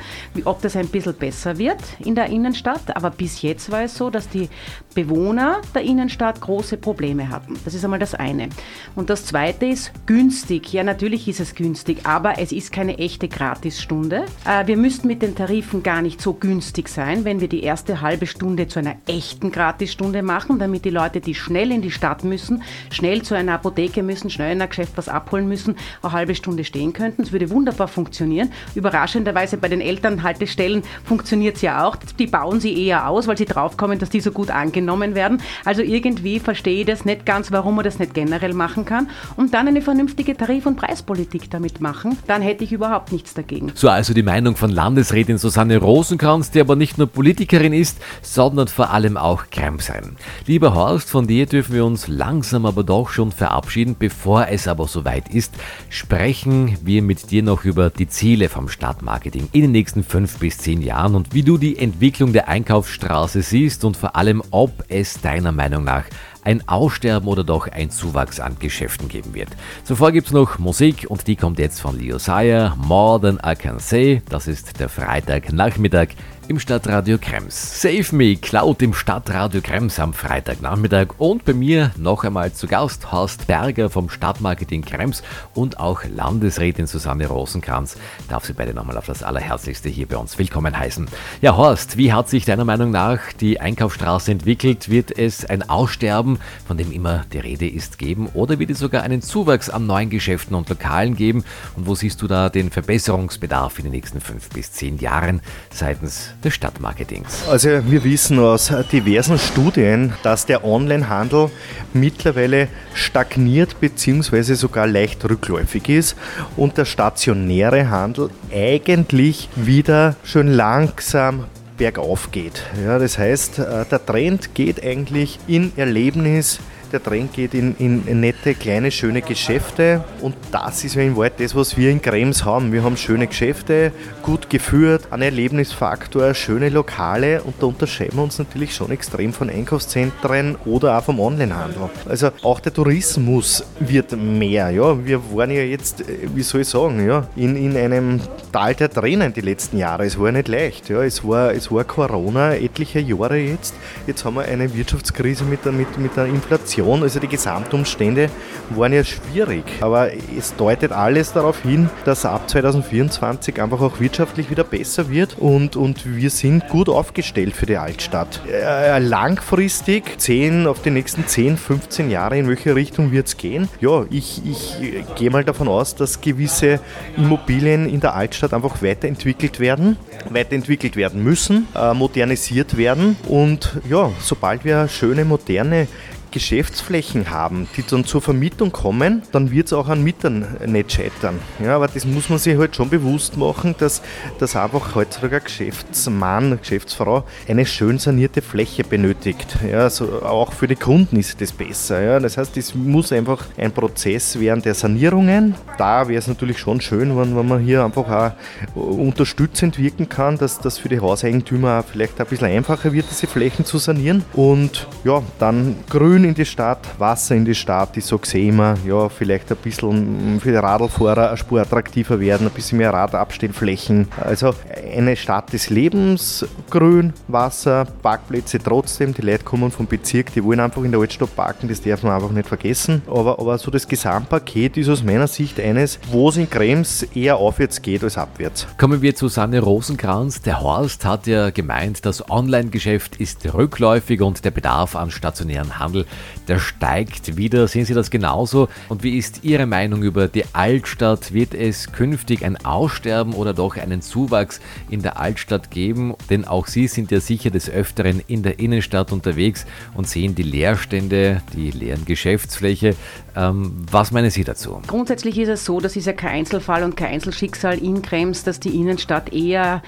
ob 0.46 0.62
das 0.62 0.76
ein 0.76 0.88
bisschen 0.88 1.16
besser 1.16 1.58
wird 1.58 1.82
in 2.00 2.16
der 2.16 2.28
Innenstadt. 2.28 2.96
Aber 2.96 3.10
bis 3.10 3.42
jetzt 3.42 3.72
war 3.72 3.84
es 3.84 3.96
so, 3.96 4.10
dass 4.10 4.30
die 4.30 4.50
Bewohner 4.94 5.31
Bewohner 5.32 5.62
der 5.74 5.84
Innenstadt 5.84 6.42
große 6.42 6.76
Probleme 6.76 7.30
hatten. 7.30 7.58
Das 7.64 7.74
ist 7.74 7.86
einmal 7.86 8.00
das 8.00 8.14
eine. 8.14 8.50
Und 8.98 9.10
das 9.10 9.26
zweite 9.26 9.66
ist 9.66 9.94
günstig. 10.06 10.74
Ja, 10.74 10.84
natürlich 10.84 11.26
ist 11.30 11.40
es 11.40 11.56
günstig, 11.56 12.06
aber 12.06 12.38
es 12.38 12.52
ist 12.52 12.74
keine 12.74 12.98
echte 12.98 13.30
Gratisstunde. 13.30 14.26
Äh, 14.46 14.68
wir 14.68 14.76
müssten 14.76 15.08
mit 15.08 15.22
den 15.22 15.34
Tarifen 15.34 15.84
gar 15.84 16.02
nicht 16.02 16.20
so 16.20 16.34
günstig 16.34 16.90
sein, 16.90 17.24
wenn 17.24 17.40
wir 17.40 17.48
die 17.48 17.64
erste 17.64 18.02
halbe 18.02 18.28
Stunde 18.28 18.68
zu 18.68 18.80
einer 18.80 18.96
echten 19.08 19.54
Gratisstunde 19.54 20.22
machen, 20.22 20.60
damit 20.60 20.84
die 20.84 20.90
Leute, 20.90 21.22
die 21.22 21.34
schnell 21.34 21.72
in 21.72 21.82
die 21.82 21.92
Stadt 21.92 22.26
müssen, 22.26 22.64
schnell 22.90 23.22
zu 23.22 23.34
einer 23.34 23.54
Apotheke 23.54 24.04
müssen, 24.04 24.30
schnell 24.30 24.52
in 24.52 24.62
ein 24.62 24.68
Geschäft 24.68 24.98
was 24.98 25.08
abholen 25.08 25.48
müssen, 25.48 25.78
eine 26.02 26.12
halbe 26.12 26.36
Stunde 26.36 26.66
stehen 26.66 26.92
könnten. 26.92 27.22
Es 27.22 27.32
würde 27.32 27.50
wunderbar 27.52 27.88
funktionieren. 27.88 28.52
Überraschenderweise 28.76 29.56
bei 29.56 29.70
den 29.70 29.80
Elternhaltestellen 29.80 30.84
funktioniert 31.06 31.56
es 31.56 31.62
ja 31.62 31.88
auch. 31.88 31.96
Die 32.20 32.28
bauen 32.28 32.60
sie 32.60 32.86
eher 32.86 33.08
aus, 33.08 33.28
weil 33.28 33.38
sie 33.38 33.46
draufkommen, 33.46 33.98
dass 33.98 34.10
die 34.10 34.20
so 34.20 34.34
gut 34.34 34.52
angenommen 34.52 35.16
werden. 35.16 35.21
Also 35.66 35.82
irgendwie 35.82 36.40
verstehe 36.40 36.82
ich 36.82 36.86
das 36.86 37.06
nicht 37.06 37.26
ganz, 37.26 37.52
warum 37.52 37.76
man 37.76 37.86
das 37.86 38.00
nicht 38.00 38.14
generell 38.14 38.54
machen 38.54 38.86
kann. 38.86 39.10
Und 39.36 39.54
dann 39.54 39.68
eine 39.68 39.82
vernünftige 39.82 40.36
Tarif- 40.36 40.66
und 40.66 40.76
Preispolitik 40.76 41.50
damit 41.50 41.82
machen. 41.82 42.18
Dann 42.28 42.42
hätte 42.42 42.64
ich 42.64 42.72
überhaupt 42.72 43.12
nichts 43.12 43.34
dagegen. 43.34 43.72
So 43.76 43.90
also 43.90 44.14
die 44.14 44.24
Meinung 44.24 44.56
von 44.56 44.72
Landesrätin 44.72 45.38
Susanne 45.38 45.78
Rosenkranz, 45.78 46.52
die 46.52 46.60
aber 46.62 46.76
nicht 46.76 46.98
nur 46.98 47.08
Politikerin 47.08 47.74
ist, 47.74 48.00
sondern 48.22 48.68
vor 48.68 48.92
allem 48.92 49.18
auch 49.18 49.46
Kremsein. 49.52 50.16
Lieber 50.48 50.74
Horst, 50.74 51.10
von 51.10 51.28
dir 51.28 51.46
dürfen 51.46 51.76
wir 51.76 51.86
uns 51.86 52.08
langsam 52.08 52.66
aber 52.66 52.84
doch 52.84 53.10
schon 53.10 53.32
verabschieden. 53.32 53.96
Bevor 53.98 54.48
es 54.48 54.68
aber 54.68 54.88
soweit 54.88 55.30
ist, 55.30 55.54
sprechen 55.90 56.78
wir 56.84 57.02
mit 57.02 57.32
dir 57.32 57.44
noch 57.44 57.66
über 57.66 57.90
die 57.90 58.08
Ziele 58.08 58.50
vom 58.50 58.70
Stadtmarketing 58.70 59.50
in 59.52 59.62
den 59.62 59.72
nächsten 59.72 60.04
fünf 60.04 60.40
bis 60.40 60.58
zehn 60.58 60.82
Jahren 60.82 61.16
und 61.16 61.34
wie 61.34 61.44
du 61.44 61.58
die 61.58 61.78
Entwicklung 61.78 62.34
der 62.34 62.48
Einkaufsstraße 62.48 63.42
siehst 63.42 63.86
und 63.86 63.98
vor 63.98 64.16
allem, 64.16 64.42
ob 64.52 64.72
es 64.88 65.11
deiner 65.20 65.52
Meinung 65.52 65.84
nach 65.84 66.06
ein 66.44 66.68
Aussterben 66.68 67.28
oder 67.28 67.44
doch 67.44 67.68
ein 67.68 67.92
Zuwachs 67.92 68.40
an 68.40 68.58
Geschäften 68.60 69.08
geben 69.08 69.34
wird. 69.34 69.50
Zuvor 69.84 70.12
gibt 70.12 70.28
es 70.28 70.34
noch 70.34 70.60
Musik 70.60 71.06
und 71.10 71.28
die 71.28 71.36
kommt 71.36 71.60
jetzt 71.60 71.82
von 71.82 72.00
Leo 72.00 72.18
Sayer, 72.18 72.76
More 72.78 73.22
Than 73.22 73.40
I 73.46 73.56
Can 73.56 73.80
Say. 73.80 74.22
Das 74.30 74.48
ist 74.48 74.80
der 74.80 74.90
Freitagnachmittag 74.90 76.10
im 76.52 76.60
Stadtradio 76.60 77.18
Krems. 77.18 77.82
Save 77.82 78.14
Me 78.14 78.36
klaut 78.36 78.82
im 78.82 78.94
Stadtradio 78.94 79.62
Krems 79.62 79.98
am 80.02 80.14
Freitagnachmittag 80.14 81.18
und 81.18 81.46
bei 81.46 81.54
mir 81.54 81.92
noch 81.96 82.26
einmal 82.26 82.52
zu 82.52 82.68
Gast 82.68 83.14
Horst 83.14 83.48
Berger 83.48 83.90
vom 83.90 84.10
Stadtmarketing 84.10 84.82
Krems 84.82 85.24
und 85.54 85.80
auch 85.80 86.04
Landesrätin 86.04 86.88
Susanne 86.88 87.28
Rosenkranz. 87.28 87.96
Darf 88.28 88.44
Sie 88.44 88.52
beide 88.52 88.74
nochmal 88.74 88.98
auf 88.98 89.06
das 89.06 89.24
Allerherzlichste 89.24 89.88
hier 89.88 90.10
bei 90.10 90.18
uns 90.18 90.38
willkommen 90.38 90.78
heißen. 90.78 91.08
Ja, 91.42 91.56
Horst, 91.56 91.96
wie 91.96 92.12
hat 92.12 92.28
sich 92.28 92.44
deiner 92.44 92.66
Meinung 92.66 92.92
nach 92.92 93.32
die 93.40 93.62
Einkaufsstraße 93.62 94.30
entwickelt? 94.30 94.90
Wird 94.90 95.18
es 95.18 95.46
ein 95.46 95.70
Aussterben, 95.70 96.38
von 96.68 96.76
dem 96.76 96.92
immer 96.92 97.24
die 97.32 97.40
Rede 97.40 97.70
ist, 97.70 97.98
geben 97.98 98.28
oder 98.34 98.60
wird 98.60 98.72
es 98.72 98.80
sogar 98.80 99.04
einen 99.04 99.22
Zuwachs 99.22 99.70
an 99.70 99.88
neuen 99.88 100.10
Geschäften 100.10 100.58
und 100.58 100.68
Lokalen 100.68 101.16
geben? 101.16 101.46
Und 101.78 101.88
wo 101.88 101.96
siehst 101.96 102.22
du 102.22 102.28
da 102.28 102.50
den 102.50 102.72
Verbesserungsbedarf 102.72 103.80
in 103.80 103.86
den 103.86 103.94
nächsten 103.94 104.20
fünf 104.20 104.50
bis 104.50 104.74
zehn 104.74 104.98
Jahren 104.98 105.40
seitens 105.70 106.34
des 106.44 106.54
Stadtmarketings. 106.54 107.48
Also 107.50 107.70
wir 107.86 108.04
wissen 108.04 108.40
aus 108.40 108.72
diversen 108.92 109.38
Studien, 109.38 110.14
dass 110.24 110.46
der 110.46 110.64
Onlinehandel 110.64 111.50
mittlerweile 111.94 112.68
stagniert 112.94 113.80
bzw. 113.80 114.54
sogar 114.54 114.88
leicht 114.88 115.24
rückläufig 115.30 115.90
ist 115.90 116.16
und 116.58 116.78
der 116.78 116.86
stationäre 116.86 117.90
Handel 117.90 118.30
eigentlich 118.52 119.50
wieder 119.56 120.16
schön 120.24 120.48
langsam 120.48 121.46
bergauf 121.78 122.32
geht. 122.32 122.64
Ja, 122.86 123.00
das 123.00 123.18
heißt, 123.18 123.60
äh, 123.60 123.86
der 123.90 124.06
Trend 124.06 124.54
geht 124.54 124.84
eigentlich 124.84 125.40
in 125.48 125.72
Erlebnis, 125.78 126.60
der 126.92 127.02
Trend 127.02 127.34
geht 127.34 127.54
in, 127.54 127.76
in, 127.78 128.20
nette, 128.20 128.54
kleine, 128.56 128.92
schöne 128.92 129.22
Geschäfte 129.22 130.04
und 130.22 130.36
das 130.52 130.84
ist 130.84 130.96
ja 130.96 131.02
in 131.02 131.16
Wahrheit 131.16 131.40
das, 131.40 131.56
was 131.56 131.78
wir 131.78 131.90
in 131.90 132.02
Krems 132.02 132.46
haben. 132.46 132.72
Wir 132.72 132.84
haben 132.84 132.98
schöne 132.98 133.28
Geschäfte, 133.28 133.92
gut 134.22 134.50
geführt, 134.50 135.08
einen 135.12 135.24
Erlebnisfaktor, 135.24 136.34
schöne 136.34 136.70
Lokale 136.70 137.42
und 137.44 137.56
da 137.60 137.68
unterscheiden 137.68 138.18
wir 138.18 138.24
uns 138.24 138.40
natürlich 138.40 138.76
schon 138.76 138.92
extrem 138.92 139.34
von 139.34 139.50
Einkaufszentren 139.50 140.58
oder 140.66 140.98
auch 140.98 141.04
vom 141.04 141.20
Onlinehandel. 141.20 141.90
Also 142.08 142.30
auch 142.42 142.60
der 142.60 142.74
Tourismus 142.74 143.64
wird 143.80 144.12
mehr. 144.18 144.70
Ja. 144.70 145.06
Wir 145.06 145.22
waren 145.34 145.52
ja 145.52 145.62
jetzt, 145.62 146.02
äh, 146.02 146.28
wie 146.34 146.44
soll 146.44 146.62
ich 146.62 146.68
sagen, 146.68 147.06
ja, 147.06 147.28
in, 147.36 147.56
in 147.56 147.78
einem 147.78 148.20
Tal 148.52 148.76
der 148.76 148.90
Tränen 148.90 149.34
die 149.34 149.42
letzten 149.42 149.78
Jahre. 149.78 150.06
Es 150.06 150.20
war 150.20 150.32
nicht 150.32 150.48
leicht. 150.48 150.90
Ja. 150.90 151.02
Es, 151.04 151.26
war, 151.26 151.54
es 151.54 151.72
war 151.72 151.84
Corona 151.84 152.56
etliche 152.56 153.00
Jahre 153.00 153.38
jetzt. 153.38 153.74
Jetzt 154.08 154.26
haben 154.26 154.36
wir 154.36 154.44
eine 154.44 154.74
Wirtschaftskrise 154.74 155.44
mit 155.44 155.64
der, 155.66 155.72
mit, 155.72 155.98
mit 155.98 156.16
der 156.18 156.26
Inflation 156.26 156.81
Situation, 156.82 157.04
also 157.04 157.20
die 157.20 157.28
Gesamtumstände 157.28 158.30
waren 158.72 158.94
ja 158.94 159.04
schwierig. 159.04 159.64
Aber 159.82 160.10
es 160.38 160.56
deutet 160.56 160.92
alles 160.92 161.34
darauf 161.34 161.62
hin, 161.62 161.90
dass 162.06 162.26
ab 162.26 162.50
2024 162.50 163.62
einfach 163.62 163.82
auch 163.82 164.00
wirtschaftlich 164.00 164.50
wieder 164.50 164.64
besser 164.64 165.10
wird 165.10 165.38
und, 165.38 165.76
und 165.76 166.06
wir 166.06 166.30
sind 166.30 166.68
gut 166.70 166.90
aufgestellt 166.90 167.56
für 167.56 167.66
die 167.66 167.78
Altstadt. 167.78 168.42
Äh, 168.48 169.00
langfristig, 169.00 170.20
10, 170.20 170.68
auf 170.68 170.82
die 170.82 170.92
nächsten 170.92 171.28
10, 171.28 171.58
15 171.58 172.10
Jahre, 172.10 172.38
in 172.38 172.48
welche 172.48 172.76
Richtung 172.76 173.12
wird 173.12 173.28
es 173.28 173.38
gehen? 173.38 173.68
Ja, 173.80 174.06
ich, 174.10 174.42
ich 174.46 174.78
gehe 175.16 175.30
mal 175.30 175.44
davon 175.44 175.68
aus, 175.68 175.96
dass 175.96 176.22
gewisse 176.22 176.80
Immobilien 177.18 177.88
in 177.90 178.00
der 178.00 178.16
Altstadt 178.16 178.54
einfach 178.54 178.82
weiterentwickelt 178.82 179.60
werden, 179.60 179.98
weiterentwickelt 180.30 180.96
werden 180.96 181.24
müssen, 181.24 181.68
äh, 181.76 181.94
modernisiert 181.94 182.78
werden 182.78 183.18
und 183.28 183.78
ja, 183.90 184.12
sobald 184.20 184.66
wir 184.66 184.88
schöne, 184.88 185.26
moderne 185.26 185.88
Geschäftsflächen 186.32 187.30
haben, 187.30 187.68
die 187.78 187.84
dann 187.84 188.06
zur 188.06 188.22
Vermietung 188.22 188.72
kommen, 188.72 189.24
dann 189.32 189.52
wird 189.52 189.68
es 189.68 189.74
auch 189.74 189.88
an 189.88 190.04
Mietern 190.04 190.46
nicht 190.66 190.92
scheitern. 190.92 191.40
Ja, 191.64 191.76
aber 191.76 191.88
das 191.88 192.06
muss 192.06 192.30
man 192.30 192.40
sich 192.40 192.58
halt 192.58 192.76
schon 192.76 192.90
bewusst 192.90 193.38
machen, 193.38 193.76
dass, 193.78 194.02
dass 194.40 194.56
einfach 194.56 194.96
heutzutage 194.96 195.38
ein 195.38 195.44
Geschäftsmann, 195.44 196.60
Geschäftsfrau 196.60 197.24
eine 197.48 197.66
schön 197.66 198.00
sanierte 198.00 198.42
Fläche 198.42 198.84
benötigt. 198.84 199.58
Ja, 199.70 199.80
also 199.80 200.24
auch 200.24 200.54
für 200.54 200.68
die 200.68 200.76
Kunden 200.76 201.18
ist 201.18 201.40
das 201.42 201.52
besser. 201.52 202.02
Ja. 202.02 202.20
Das 202.20 202.38
heißt, 202.38 202.56
es 202.58 202.74
muss 202.76 203.12
einfach 203.12 203.46
ein 203.58 203.72
Prozess 203.72 204.40
werden 204.40 204.62
der 204.62 204.74
Sanierungen. 204.74 205.56
Da 205.78 206.08
wäre 206.08 206.20
es 206.20 206.28
natürlich 206.28 206.60
schon 206.60 206.82
schön, 206.82 207.18
wenn, 207.18 207.36
wenn 207.36 207.48
man 207.48 207.60
hier 207.60 207.84
einfach 207.84 208.10
auch 208.10 208.32
unterstützend 208.76 209.78
wirken 209.78 210.10
kann, 210.10 210.38
dass 210.38 210.60
das 210.60 210.78
für 210.78 210.90
die 210.90 211.00
Hauseigentümer 211.00 211.84
vielleicht 211.84 212.20
ein 212.20 212.28
bisschen 212.28 212.48
einfacher 212.48 212.94
wird, 212.94 213.08
diese 213.10 213.28
Flächen 213.28 213.66
zu 213.66 213.78
sanieren. 213.78 214.24
Und 214.34 214.88
ja, 215.04 215.22
dann 215.40 215.76
grün 215.90 216.21
Grün 216.22 216.30
in 216.30 216.36
die 216.36 216.46
Stadt, 216.46 216.88
Wasser 217.00 217.36
in 217.36 217.46
die 217.46 217.56
Stadt. 217.56 217.98
Ich 217.98 218.06
sage 218.06 218.40
immer, 218.40 218.76
ja, 218.86 219.10
vielleicht 219.10 219.52
ein 219.52 219.58
bisschen 219.58 220.40
für 220.40 220.52
die 220.52 220.58
Radlfahrer 220.58 221.30
eine 221.30 221.38
Spur 221.38 221.62
attraktiver 221.62 222.20
werden, 222.20 222.46
ein 222.46 222.54
bisschen 222.54 222.78
mehr 222.78 222.94
Radabstellflächen. 222.94 224.08
Also 224.20 224.54
eine 224.96 225.16
Stadt 225.16 225.52
des 225.52 225.72
Lebens, 225.72 226.46
Grün, 226.70 227.14
Wasser, 227.28 227.88
Parkplätze 228.04 228.60
trotzdem. 228.60 229.16
Die 229.16 229.24
Leute 229.24 229.44
kommen 229.44 229.72
vom 229.72 229.88
Bezirk, 229.88 230.32
die 230.34 230.44
wollen 230.44 230.60
einfach 230.60 230.84
in 230.84 230.92
der 230.92 231.00
Altstadt 231.00 231.36
parken, 231.36 231.68
das 231.68 231.82
darf 231.82 232.04
man 232.04 232.14
einfach 232.14 232.30
nicht 232.30 232.48
vergessen. 232.48 233.02
Aber, 233.08 233.40
aber 233.40 233.58
so 233.58 233.72
das 233.72 233.88
Gesamtpaket 233.88 234.78
ist 234.78 234.90
aus 234.90 235.04
meiner 235.04 235.28
Sicht 235.28 235.60
eines, 235.60 235.98
wo 236.12 236.30
es 236.30 236.38
in 236.38 236.48
Krems 236.48 237.02
eher 237.16 237.38
aufwärts 237.38 237.82
geht 237.82 238.04
als 238.04 238.18
abwärts. 238.18 238.68
Kommen 238.78 239.02
wir 239.02 239.16
zu 239.16 239.28
Sanne 239.28 239.60
Rosenkranz. 239.60 240.44
Der 240.44 240.62
Horst 240.62 241.04
hat 241.04 241.26
ja 241.26 241.50
gemeint, 241.50 242.06
das 242.06 242.30
Online-Geschäft 242.30 243.16
ist 243.16 243.52
rückläufig 243.52 244.22
und 244.22 244.46
der 244.46 244.52
Bedarf 244.52 244.96
an 244.96 245.10
stationären 245.10 245.80
Handel 245.80 246.06
der 246.48 246.60
steigt 246.60 247.38
wieder. 247.38 247.68
Sehen 247.68 247.86
Sie 247.86 247.94
das 247.94 248.10
genauso? 248.10 248.68
Und 248.90 249.04
wie 249.04 249.18
ist 249.18 249.44
Ihre 249.44 249.66
Meinung 249.66 250.04
über 250.04 250.28
die 250.28 250.44
Altstadt? 250.54 251.34
Wird 251.34 251.54
es 251.54 251.92
künftig 251.92 252.44
ein 252.44 252.58
Aussterben 252.66 253.34
oder 253.34 253.54
doch 253.54 253.78
einen 253.78 254.02
Zuwachs 254.02 254.60
in 254.90 255.02
der 255.02 255.20
Altstadt 255.20 255.72
geben? 255.72 256.16
Denn 256.30 256.46
auch 256.46 256.68
Sie 256.68 256.88
sind 256.88 257.12
ja 257.12 257.20
sicher 257.20 257.50
des 257.52 257.70
Öfteren 257.70 258.22
in 258.28 258.44
der 258.44 258.60
Innenstadt 258.60 259.12
unterwegs 259.12 259.66
und 259.94 260.08
sehen 260.08 260.36
die 260.36 260.44
Leerstände, 260.44 261.42
die 261.54 261.72
leeren 261.72 262.06
Geschäftsfläche. 262.06 262.96
Ähm, 263.36 263.86
was 263.90 264.12
meinen 264.12 264.30
Sie 264.30 264.44
dazu? 264.44 264.82
Grundsätzlich 264.88 265.38
ist 265.38 265.50
es 265.50 265.66
so, 265.66 265.80
das 265.80 265.96
ist 265.96 266.06
ja 266.06 266.14
kein 266.14 266.32
Einzelfall 266.32 266.84
und 266.84 266.98
kein 266.98 267.14
Einzelschicksal 267.14 267.78
in 267.78 268.02
Krems, 268.02 268.44
dass 268.44 268.60
die 268.60 268.76
Innenstadt 268.76 269.32
eher 269.34 269.82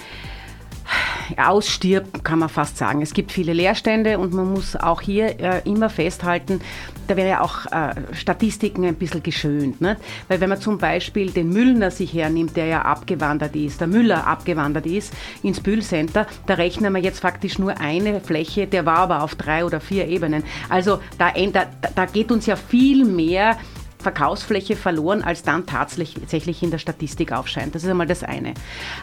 ausstirbt, 1.38 2.24
kann 2.24 2.40
man 2.40 2.50
fast 2.50 2.78
sagen. 2.78 3.02
Es 3.02 3.14
gibt 3.14 3.32
viele 3.32 3.54
Leerstände 3.54 4.20
und 4.20 4.34
man 4.34 4.52
muss 4.52 4.76
auch 4.76 5.02
hier 5.02 5.40
äh, 5.40 5.62
immer 5.66 5.90
festhalten, 5.90 6.62
da 7.08 7.18
wäre 7.18 7.30
ja 7.30 7.42
auch 7.42 7.66
äh, 7.66 7.96
Statistiken 8.14 8.86
ein 8.86 8.96
bisschen 8.96 9.24
geschönt. 9.24 9.82
Ne? 9.82 9.98
Weil 10.28 10.42
wenn 10.42 10.50
man 10.50 10.60
zum 10.60 10.78
Beispiel 10.78 11.32
den 11.32 11.50
Müllner 11.50 11.92
sich 11.92 12.14
hernimmt, 12.14 12.56
der 12.56 12.66
ja 12.66 12.82
abgewandert 12.84 13.56
ist, 13.56 13.82
der 13.82 13.88
Müller 13.88 14.26
abgewandert 14.26 14.86
ist 14.86 15.14
ins 15.42 15.60
Bühlcenter, 15.60 16.28
da 16.46 16.54
rechnen 16.56 16.94
wir 16.94 17.02
jetzt 17.02 17.20
faktisch 17.20 17.60
nur 17.60 17.80
eine 17.80 18.22
Fläche, 18.22 18.68
der 18.68 18.86
war 18.86 19.00
aber 19.00 19.24
auf 19.24 19.36
drei 19.36 19.66
oder 19.66 19.80
vier 19.80 20.08
Ebenen. 20.08 20.44
Also 20.70 21.00
da, 21.18 21.32
da, 21.32 21.66
da 21.96 22.06
geht 22.06 22.32
uns 22.32 22.46
ja 22.46 22.56
viel 22.56 23.06
mehr 23.06 23.58
Verkaufsfläche 24.04 24.76
verloren, 24.76 25.24
als 25.24 25.42
dann 25.42 25.66
tatsächlich 25.66 26.62
in 26.62 26.72
der 26.72 26.78
Statistik 26.78 27.32
aufscheint. 27.32 27.74
Das 27.74 27.84
ist 27.84 27.90
einmal 27.90 28.08
das 28.08 28.24
eine. 28.24 28.54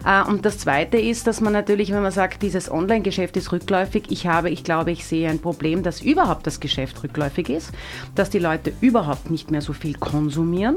Äh, 0.04 0.22
und 0.28 0.44
das 0.44 0.58
zweite 0.58 0.98
ist, 0.98 1.26
dass 1.26 1.40
man 1.40 1.52
natürlich, 1.52 1.92
wenn 1.92 2.02
man 2.02 2.12
sagt, 2.12 2.42
dieses 2.42 2.70
Online-Geschäft 2.70 3.36
ist 3.36 3.50
rückläufig, 3.50 4.04
ich 4.10 4.26
habe, 4.26 4.50
ich 4.50 4.62
glaube, 4.62 4.92
ich 4.92 5.04
sehe 5.04 5.28
ein 5.28 5.40
Problem, 5.40 5.82
dass 5.82 6.00
überhaupt 6.00 6.46
das 6.46 6.60
Geschäft 6.60 7.02
rückläufig 7.02 7.48
ist, 7.48 7.72
dass 8.14 8.30
die 8.30 8.38
Leute 8.38 8.72
überhaupt 8.80 9.30
nicht 9.30 9.50
mehr 9.50 9.62
so 9.62 9.72
viel 9.72 9.94
konsumieren 9.94 10.76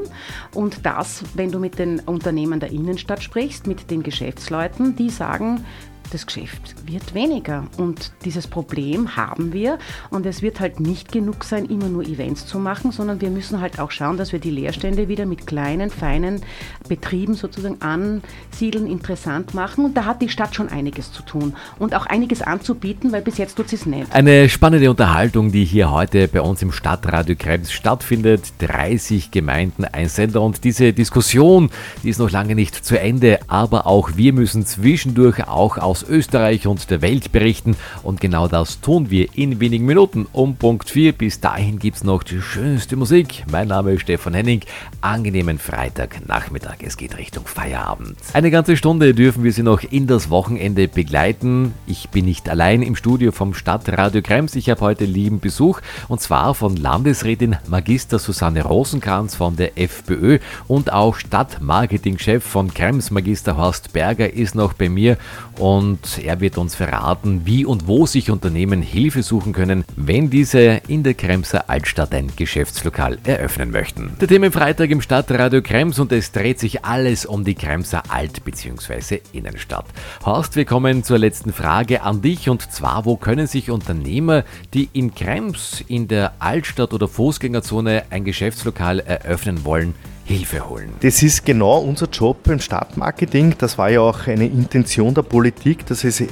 und 0.52 0.84
das, 0.84 1.22
wenn 1.34 1.52
du 1.52 1.58
mit 1.58 1.78
den 1.78 2.00
Unternehmen 2.00 2.60
der 2.60 2.70
Innenstadt 2.70 3.22
sprichst, 3.22 3.66
mit 3.66 3.90
den 3.90 4.02
Geschäftsleuten, 4.02 4.96
die 4.96 5.10
sagen, 5.10 5.64
das 6.10 6.26
Geschäft 6.26 6.74
wird 6.86 7.14
weniger. 7.14 7.64
Und 7.76 8.12
dieses 8.24 8.46
Problem 8.46 9.16
haben 9.16 9.52
wir. 9.52 9.78
Und 10.10 10.26
es 10.26 10.42
wird 10.42 10.60
halt 10.60 10.80
nicht 10.80 11.12
genug 11.12 11.44
sein, 11.44 11.66
immer 11.66 11.88
nur 11.88 12.04
Events 12.04 12.46
zu 12.46 12.58
machen, 12.58 12.92
sondern 12.92 13.20
wir 13.20 13.30
müssen 13.30 13.60
halt 13.60 13.78
auch 13.78 13.90
schauen, 13.90 14.16
dass 14.16 14.32
wir 14.32 14.38
die 14.38 14.50
Leerstände 14.50 15.08
wieder 15.08 15.26
mit 15.26 15.46
kleinen, 15.46 15.90
feinen 15.90 16.42
Betrieben 16.88 17.34
sozusagen 17.34 17.80
ansiedeln, 17.80 18.86
interessant 18.86 19.54
machen. 19.54 19.84
Und 19.84 19.96
da 19.96 20.04
hat 20.04 20.22
die 20.22 20.28
Stadt 20.28 20.54
schon 20.54 20.68
einiges 20.68 21.12
zu 21.12 21.22
tun 21.22 21.54
und 21.78 21.94
auch 21.94 22.06
einiges 22.06 22.42
anzubieten, 22.42 23.12
weil 23.12 23.22
bis 23.22 23.38
jetzt 23.38 23.56
tut 23.56 23.68
sie 23.68 23.76
es 23.76 23.86
nicht. 23.86 24.12
Eine 24.14 24.48
spannende 24.48 24.90
Unterhaltung, 24.90 25.52
die 25.52 25.64
hier 25.64 25.90
heute 25.90 26.28
bei 26.28 26.40
uns 26.40 26.62
im 26.62 26.72
Stadtradio 26.72 27.36
Krems 27.36 27.72
stattfindet. 27.72 28.52
30 28.58 29.30
Gemeinden, 29.30 29.84
ein 29.84 30.08
Sender 30.08 30.42
und 30.42 30.64
diese 30.64 30.92
Diskussion, 30.92 31.70
die 32.02 32.10
ist 32.10 32.18
noch 32.18 32.30
lange 32.30 32.54
nicht 32.54 32.84
zu 32.84 32.98
Ende, 32.98 33.40
aber 33.48 33.86
auch 33.86 34.16
wir 34.16 34.32
müssen 34.32 34.66
zwischendurch 34.66 35.46
auch 35.48 35.78
aus 35.78 35.93
aus 35.94 36.02
Österreich 36.02 36.66
und 36.66 36.90
der 36.90 37.02
Welt 37.02 37.30
berichten 37.30 37.76
und 38.02 38.20
genau 38.20 38.48
das 38.48 38.80
tun 38.80 39.10
wir 39.10 39.28
in 39.36 39.60
wenigen 39.60 39.86
Minuten 39.86 40.26
um 40.32 40.56
Punkt 40.56 40.90
4. 40.90 41.12
Bis 41.12 41.38
dahin 41.38 41.78
gibt 41.78 41.98
es 41.98 42.02
noch 42.02 42.24
die 42.24 42.42
schönste 42.42 42.96
Musik. 42.96 43.44
Mein 43.52 43.68
Name 43.68 43.92
ist 43.92 44.00
Stefan 44.00 44.34
Henning. 44.34 44.62
Angenehmen 45.02 45.60
Freitagnachmittag. 45.60 46.78
Es 46.80 46.96
geht 46.96 47.16
Richtung 47.16 47.46
Feierabend. 47.46 48.16
Eine 48.32 48.50
ganze 48.50 48.76
Stunde 48.76 49.14
dürfen 49.14 49.44
wir 49.44 49.52
Sie 49.52 49.62
noch 49.62 49.84
in 49.84 50.08
das 50.08 50.30
Wochenende 50.30 50.88
begleiten. 50.88 51.74
Ich 51.86 52.08
bin 52.08 52.24
nicht 52.24 52.48
allein 52.48 52.82
im 52.82 52.96
Studio 52.96 53.30
vom 53.30 53.54
Stadtradio 53.54 54.20
Krems. 54.20 54.56
Ich 54.56 54.70
habe 54.70 54.80
heute 54.80 55.04
lieben 55.04 55.38
Besuch 55.38 55.80
und 56.08 56.20
zwar 56.20 56.56
von 56.56 56.74
Landesrätin 56.74 57.54
Magister 57.68 58.18
Susanne 58.18 58.64
Rosenkranz 58.64 59.36
von 59.36 59.54
der 59.54 59.78
FPÖ 59.78 60.40
und 60.66 60.92
auch 60.92 61.14
Stadtmarketingchef 61.14 62.42
von 62.42 62.74
Krems 62.74 63.12
Magister 63.12 63.56
Horst 63.56 63.92
Berger 63.92 64.32
ist 64.32 64.56
noch 64.56 64.72
bei 64.72 64.88
mir 64.88 65.18
und 65.60 65.83
und 65.84 66.24
er 66.24 66.40
wird 66.40 66.56
uns 66.56 66.74
verraten, 66.74 67.42
wie 67.44 67.66
und 67.66 67.86
wo 67.86 68.06
sich 68.06 68.30
Unternehmen 68.30 68.80
Hilfe 68.80 69.22
suchen 69.22 69.52
können, 69.52 69.84
wenn 69.96 70.30
diese 70.30 70.80
in 70.88 71.02
der 71.02 71.12
Kremser 71.12 71.68
Altstadt 71.68 72.14
ein 72.14 72.30
Geschäftslokal 72.34 73.18
eröffnen 73.24 73.70
möchten. 73.70 74.16
Der 74.18 74.28
Themenfreitag 74.28 74.88
im 74.88 75.02
Stadtradio 75.02 75.60
Krems 75.60 75.98
und 75.98 76.10
es 76.12 76.32
dreht 76.32 76.58
sich 76.58 76.86
alles 76.86 77.26
um 77.26 77.44
die 77.44 77.54
Kremser 77.54 78.02
Alt- 78.08 78.44
bzw. 78.44 79.20
Innenstadt. 79.32 79.84
Horst, 80.24 80.56
wir 80.56 80.64
kommen 80.64 81.04
zur 81.04 81.18
letzten 81.18 81.52
Frage 81.52 82.00
an 82.02 82.22
dich 82.22 82.48
und 82.48 82.72
zwar, 82.72 83.04
wo 83.04 83.16
können 83.16 83.46
sich 83.46 83.70
Unternehmer, 83.70 84.44
die 84.72 84.88
in 84.94 85.14
Krems 85.14 85.84
in 85.86 86.08
der 86.08 86.32
Altstadt 86.38 86.94
oder 86.94 87.08
Fußgängerzone 87.08 88.04
ein 88.08 88.24
Geschäftslokal 88.24 89.00
eröffnen 89.00 89.66
wollen, 89.66 89.94
Hilfe 90.24 90.68
holen. 90.68 90.90
Das 91.00 91.22
ist 91.22 91.44
genau 91.44 91.78
unser 91.78 92.08
Job 92.08 92.48
im 92.48 92.58
Stadtmarketing. 92.58 93.54
Das 93.58 93.76
war 93.76 93.90
ja 93.90 94.00
auch 94.00 94.26
eine 94.26 94.46
Intention 94.46 95.14
der 95.14 95.22
Politik, 95.22 95.84
dass 95.86 96.02
es 96.04 96.22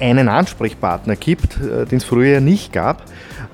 einen 0.00 0.28
Ansprechpartner 0.28 1.16
gibt, 1.16 1.58
äh, 1.60 1.86
den 1.86 1.98
es 1.98 2.04
früher 2.04 2.40
nicht 2.40 2.72
gab. 2.72 3.04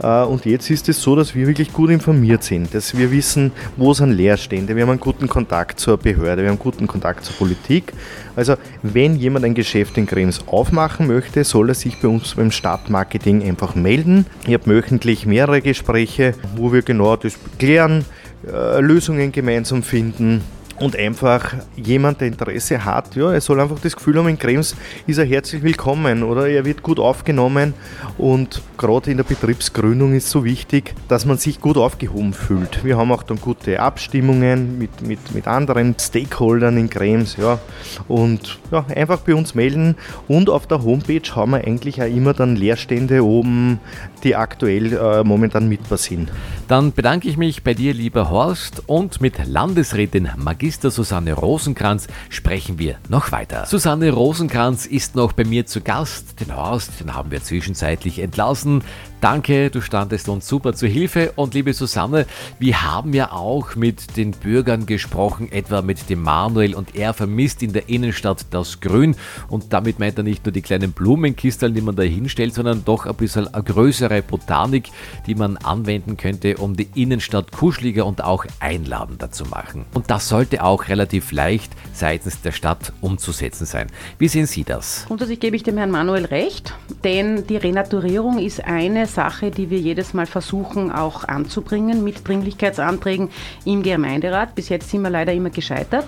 Äh, 0.02 0.22
und 0.22 0.44
jetzt 0.44 0.70
ist 0.70 0.88
es 0.88 1.00
so, 1.02 1.16
dass 1.16 1.34
wir 1.34 1.46
wirklich 1.46 1.72
gut 1.72 1.90
informiert 1.90 2.42
sind, 2.42 2.72
dass 2.74 2.96
wir 2.96 3.10
wissen, 3.10 3.52
wo 3.76 3.92
sind 3.92 4.12
Leerstände, 4.12 4.74
wir 4.74 4.82
haben 4.82 4.90
einen 4.90 5.00
guten 5.00 5.28
Kontakt 5.28 5.80
zur 5.80 5.96
Behörde, 5.96 6.42
wir 6.42 6.48
haben 6.48 6.56
einen 6.56 6.58
guten 6.58 6.86
Kontakt 6.86 7.24
zur 7.24 7.36
Politik. 7.36 7.92
Also 8.36 8.54
wenn 8.82 9.16
jemand 9.16 9.44
ein 9.44 9.54
Geschäft 9.54 9.98
in 9.98 10.06
Krems 10.06 10.40
aufmachen 10.46 11.06
möchte, 11.06 11.44
soll 11.44 11.70
er 11.70 11.74
sich 11.74 12.00
bei 12.00 12.08
uns 12.08 12.34
beim 12.34 12.50
Stadtmarketing 12.50 13.42
einfach 13.42 13.74
melden. 13.74 14.26
Ich 14.46 14.54
habe 14.54 14.66
wöchentlich 14.66 15.26
mehrere 15.26 15.60
Gespräche, 15.60 16.34
wo 16.56 16.72
wir 16.72 16.82
genau 16.82 17.16
das 17.16 17.34
klären, 17.58 18.04
äh, 18.46 18.80
Lösungen 18.80 19.32
gemeinsam 19.32 19.82
finden 19.82 20.42
und 20.80 20.96
einfach 20.96 21.54
jemand, 21.76 22.20
der 22.20 22.28
Interesse 22.28 22.84
hat, 22.84 23.16
ja, 23.16 23.32
er 23.32 23.40
soll 23.40 23.60
einfach 23.60 23.78
das 23.80 23.96
Gefühl 23.96 24.18
haben, 24.18 24.28
in 24.28 24.38
Krems 24.38 24.76
ist 25.06 25.18
er 25.18 25.24
herzlich 25.24 25.62
willkommen 25.62 26.22
oder 26.22 26.48
er 26.48 26.64
wird 26.64 26.82
gut 26.82 27.00
aufgenommen 27.00 27.74
und 28.16 28.62
gerade 28.76 29.10
in 29.10 29.16
der 29.16 29.24
Betriebsgründung 29.24 30.14
ist 30.14 30.30
so 30.30 30.44
wichtig, 30.44 30.94
dass 31.08 31.24
man 31.24 31.36
sich 31.36 31.60
gut 31.60 31.76
aufgehoben 31.76 32.32
fühlt. 32.32 32.84
Wir 32.84 32.96
haben 32.96 33.10
auch 33.12 33.22
dann 33.22 33.40
gute 33.40 33.80
Abstimmungen 33.80 34.78
mit, 34.78 35.02
mit, 35.02 35.34
mit 35.34 35.48
anderen 35.48 35.96
Stakeholdern 35.98 36.76
in 36.76 36.88
Krems, 36.88 37.36
ja, 37.36 37.58
und 38.06 38.58
ja, 38.70 38.84
einfach 38.94 39.20
bei 39.20 39.34
uns 39.34 39.54
melden 39.54 39.96
und 40.28 40.48
auf 40.48 40.66
der 40.66 40.82
Homepage 40.84 41.34
haben 41.34 41.52
wir 41.52 41.66
eigentlich 41.66 42.00
auch 42.00 42.06
immer 42.06 42.34
dann 42.34 42.56
Leerstände 42.56 43.24
oben, 43.24 43.80
die 44.24 44.36
aktuell 44.36 44.92
äh, 44.92 45.24
momentan 45.24 45.68
mitbar 45.68 45.98
sind. 45.98 46.30
Dann 46.68 46.92
bedanke 46.92 47.28
ich 47.28 47.36
mich 47.36 47.62
bei 47.62 47.74
dir, 47.74 47.94
lieber 47.94 48.30
Horst, 48.30 48.82
und 48.86 49.20
mit 49.20 49.46
Landesrätin 49.46 50.28
Magister 50.36 50.90
Susanne 50.90 51.32
Rosenkranz 51.32 52.08
sprechen 52.28 52.78
wir 52.78 52.96
noch 53.08 53.32
weiter. 53.32 53.66
Susanne 53.66 54.10
Rosenkranz 54.10 54.86
ist 54.86 55.16
noch 55.16 55.32
bei 55.32 55.44
mir 55.44 55.66
zu 55.66 55.80
Gast. 55.80 56.40
Den 56.40 56.54
Horst, 56.54 57.00
den 57.00 57.14
haben 57.14 57.30
wir 57.30 57.42
zwischenzeitlich 57.42 58.18
entlassen. 58.18 58.82
Danke, 59.20 59.68
du 59.68 59.80
standest 59.80 60.28
uns 60.28 60.46
super 60.46 60.74
zur 60.74 60.88
Hilfe. 60.88 61.32
Und 61.34 61.52
liebe 61.52 61.74
Susanne, 61.74 62.24
wir 62.60 62.82
haben 62.82 63.12
ja 63.12 63.32
auch 63.32 63.74
mit 63.74 64.16
den 64.16 64.30
Bürgern 64.30 64.86
gesprochen, 64.86 65.50
etwa 65.50 65.82
mit 65.82 66.08
dem 66.08 66.22
Manuel, 66.22 66.76
und 66.76 66.94
er 66.94 67.14
vermisst 67.14 67.64
in 67.64 67.72
der 67.72 67.88
Innenstadt 67.88 68.46
das 68.52 68.80
Grün. 68.80 69.16
Und 69.48 69.72
damit 69.72 69.98
meint 69.98 70.18
er 70.18 70.22
nicht 70.22 70.46
nur 70.46 70.52
die 70.52 70.62
kleinen 70.62 70.92
Blumenkisteln, 70.92 71.74
die 71.74 71.80
man 71.80 71.96
da 71.96 72.04
hinstellt, 72.04 72.54
sondern 72.54 72.84
doch 72.84 73.06
ein 73.06 73.14
bisschen 73.16 73.52
eine 73.52 73.64
größere 73.64 74.22
Botanik, 74.22 74.90
die 75.26 75.34
man 75.34 75.56
anwenden 75.56 76.16
könnte, 76.16 76.56
um 76.58 76.76
die 76.76 76.88
Innenstadt 76.94 77.50
kuscheliger 77.50 78.06
und 78.06 78.22
auch 78.22 78.46
einladender 78.60 79.32
zu 79.32 79.46
machen. 79.46 79.84
Und 79.94 80.12
das 80.12 80.28
sollte 80.28 80.62
auch 80.62 80.86
relativ 80.86 81.32
leicht 81.32 81.72
seitens 81.92 82.40
der 82.42 82.52
Stadt 82.52 82.92
umzusetzen 83.00 83.66
sein. 83.66 83.88
Wie 84.20 84.28
sehen 84.28 84.46
Sie 84.46 84.62
das? 84.62 85.06
Grundsätzlich 85.08 85.40
gebe 85.40 85.56
ich 85.56 85.64
dem 85.64 85.76
Herrn 85.76 85.90
Manuel 85.90 86.26
recht, 86.26 86.72
denn 87.02 87.48
die 87.48 87.56
Renaturierung 87.56 88.38
ist 88.38 88.64
eine 88.64 89.07
Sache, 89.08 89.50
die 89.50 89.70
wir 89.70 89.78
jedes 89.78 90.14
Mal 90.14 90.26
versuchen 90.26 90.92
auch 90.92 91.24
anzubringen 91.24 92.04
mit 92.04 92.26
Dringlichkeitsanträgen 92.26 93.30
im 93.64 93.82
Gemeinderat. 93.82 94.54
Bis 94.54 94.68
jetzt 94.68 94.90
sind 94.90 95.02
wir 95.02 95.10
leider 95.10 95.32
immer 95.32 95.50
gescheitert. 95.50 96.06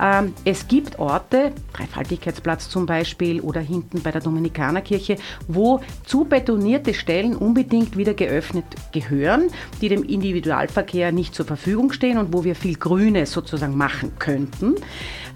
Ähm, 0.00 0.34
es 0.44 0.66
gibt 0.66 0.98
Orte, 0.98 1.52
Dreifaltigkeitsplatz 1.72 2.68
zum 2.68 2.86
Beispiel 2.86 3.40
oder 3.40 3.60
hinten 3.60 4.02
bei 4.02 4.10
der 4.10 4.20
Dominikanerkirche, 4.20 5.16
wo 5.46 5.80
zu 6.04 6.24
betonierte 6.24 6.94
Stellen 6.94 7.36
unbedingt 7.36 7.96
wieder 7.96 8.14
geöffnet 8.14 8.64
gehören, 8.92 9.48
die 9.80 9.88
dem 9.88 10.02
Individualverkehr 10.02 11.12
nicht 11.12 11.34
zur 11.34 11.46
Verfügung 11.46 11.92
stehen 11.92 12.18
und 12.18 12.32
wo 12.32 12.44
wir 12.44 12.54
viel 12.54 12.76
Grüne 12.76 13.26
sozusagen 13.26 13.76
machen 13.76 14.12
könnten. 14.18 14.74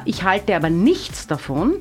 Ich 0.05 0.25
halte 0.25 0.57
aber 0.57 0.70
nichts 0.70 1.27
davon, 1.27 1.75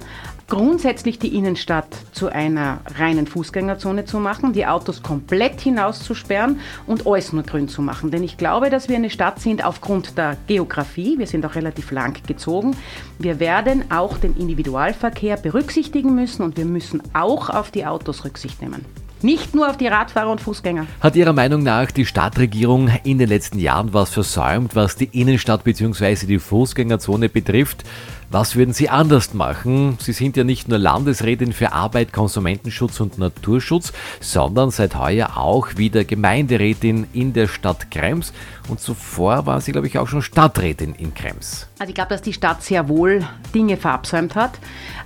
grundsätzlich 0.52 1.18
die 1.18 1.34
Innenstadt 1.38 1.88
zu 2.12 2.28
einer 2.28 2.82
reinen 2.98 3.26
Fußgängerzone 3.26 4.04
zu 4.04 4.20
machen, 4.20 4.52
die 4.52 4.68
Autos 4.68 5.02
komplett 5.02 5.62
hinauszusperren 5.62 6.60
und 6.86 7.08
alles 7.08 7.32
nur 7.32 7.44
grün 7.44 7.70
zu 7.70 7.82
machen. 7.82 8.12
Denn 8.12 8.22
ich 8.22 8.36
glaube, 8.36 8.70
dass 8.70 8.90
wir 8.90 8.98
eine 8.98 9.10
Stadt 9.10 9.40
sind 9.40 9.64
aufgrund 9.64 10.18
der 10.18 10.36
Geografie, 10.48 11.18
wir 11.18 11.26
sind 11.26 11.46
auch 11.46 11.56
relativ 11.56 11.92
lang 11.92 12.22
gezogen. 12.28 12.76
Wir 13.18 13.40
werden 13.40 13.86
auch 13.94 14.18
den 14.18 14.36
Individualverkehr 14.36 15.38
berücksichtigen 15.38 16.16
müssen 16.16 16.44
und 16.44 16.58
wir 16.58 16.66
müssen 16.66 17.02
auch 17.14 17.50
auf 17.50 17.72
die 17.72 17.86
Autos 17.86 18.26
Rücksicht 18.26 18.62
nehmen. 18.62 18.84
Nicht 19.22 19.56
nur 19.56 19.70
auf 19.70 19.78
die 19.78 19.88
Radfahrer 19.88 20.32
und 20.32 20.42
Fußgänger. 20.42 20.88
Hat 21.00 21.16
Ihrer 21.16 21.32
Meinung 21.32 21.64
nach 21.64 21.92
die 21.92 22.06
Stadtregierung 22.06 22.90
in 23.04 23.20
den 23.20 23.30
letzten 23.30 23.60
Jahren 23.60 23.94
was 23.94 24.10
versäumt, 24.10 24.76
was 24.76 24.96
die 24.96 25.10
Innenstadt 25.14 25.64
bzw. 25.64 26.26
die 26.26 26.40
Fußgängerzone 26.40 27.30
betrifft? 27.30 27.86
Was 28.34 28.56
würden 28.56 28.74
Sie 28.74 28.88
anders 28.88 29.34
machen? 29.34 29.98
Sie 30.00 30.14
sind 30.14 30.38
ja 30.38 30.46
nicht 30.46 30.70
nur 30.70 30.78
Landesrätin 30.78 31.52
für 31.52 31.74
Arbeit, 31.74 32.14
Konsumentenschutz 32.14 33.02
und 33.02 33.18
Naturschutz, 33.18 33.92
sondern 34.22 34.72
seit 34.72 34.96
heuer 34.96 35.36
auch 35.36 35.76
wieder 35.76 36.06
Gemeinderätin 36.06 37.08
in 37.12 37.34
der 37.34 37.50
Stadt 37.50 37.92
Krems 37.92 38.32
und 38.70 38.80
zuvor 38.80 39.46
war 39.48 39.60
sie, 39.60 39.74
glaube 39.74 39.88
ich, 39.88 40.00
auch 40.00 40.08
schon 40.08 40.22
Stadträtin 40.22 40.96
in 40.96 41.14
Krems. 41.14 41.68
Also 41.82 41.90
ich 41.90 41.96
glaube, 41.96 42.10
dass 42.10 42.22
die 42.22 42.32
Stadt 42.32 42.62
sehr 42.62 42.88
wohl 42.90 43.26
Dinge 43.56 43.76
verabsäumt 43.76 44.36
hat. 44.36 44.52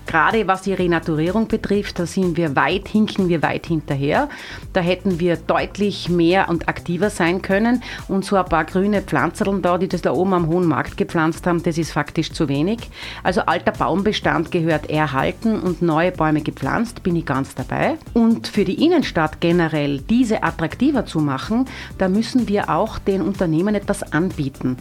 Gerade 0.07 0.45
was 0.45 0.63
die 0.63 0.73
Renaturierung 0.73 1.47
betrifft, 1.47 1.97
da 1.97 2.05
sind 2.05 2.35
wir 2.35 2.55
weit, 2.57 2.89
hinken 2.89 3.29
wir 3.29 3.41
weit 3.41 3.65
hinterher. 3.65 4.27
Da 4.73 4.81
hätten 4.81 5.21
wir 5.21 5.37
deutlich 5.37 6.09
mehr 6.09 6.49
und 6.49 6.67
aktiver 6.67 7.09
sein 7.09 7.41
können. 7.41 7.81
Und 8.09 8.25
so 8.25 8.35
ein 8.35 8.45
paar 8.45 8.65
grüne 8.65 9.01
Pflanzerln 9.01 9.61
da, 9.61 9.77
die 9.77 9.87
das 9.87 10.01
da 10.01 10.11
oben 10.11 10.33
am 10.33 10.47
Hohen 10.47 10.67
Markt 10.67 10.97
gepflanzt 10.97 11.47
haben, 11.47 11.63
das 11.63 11.77
ist 11.77 11.93
faktisch 11.93 12.33
zu 12.33 12.49
wenig. 12.49 12.89
Also 13.23 13.41
alter 13.41 13.71
Baumbestand 13.71 14.51
gehört 14.51 14.89
erhalten 14.89 15.59
und 15.59 15.81
neue 15.81 16.11
Bäume 16.11 16.41
gepflanzt, 16.41 17.03
bin 17.03 17.15
ich 17.15 17.25
ganz 17.25 17.55
dabei. 17.55 17.97
Und 18.13 18.49
für 18.49 18.65
die 18.65 18.83
Innenstadt 18.83 19.39
generell 19.39 20.01
diese 20.01 20.43
attraktiver 20.43 21.05
zu 21.05 21.19
machen, 21.19 21.65
da 21.97 22.09
müssen 22.09 22.49
wir 22.49 22.69
auch 22.69 22.99
den 22.99 23.21
Unternehmen 23.21 23.75
etwas 23.75 24.03
anbieten. 24.11 24.75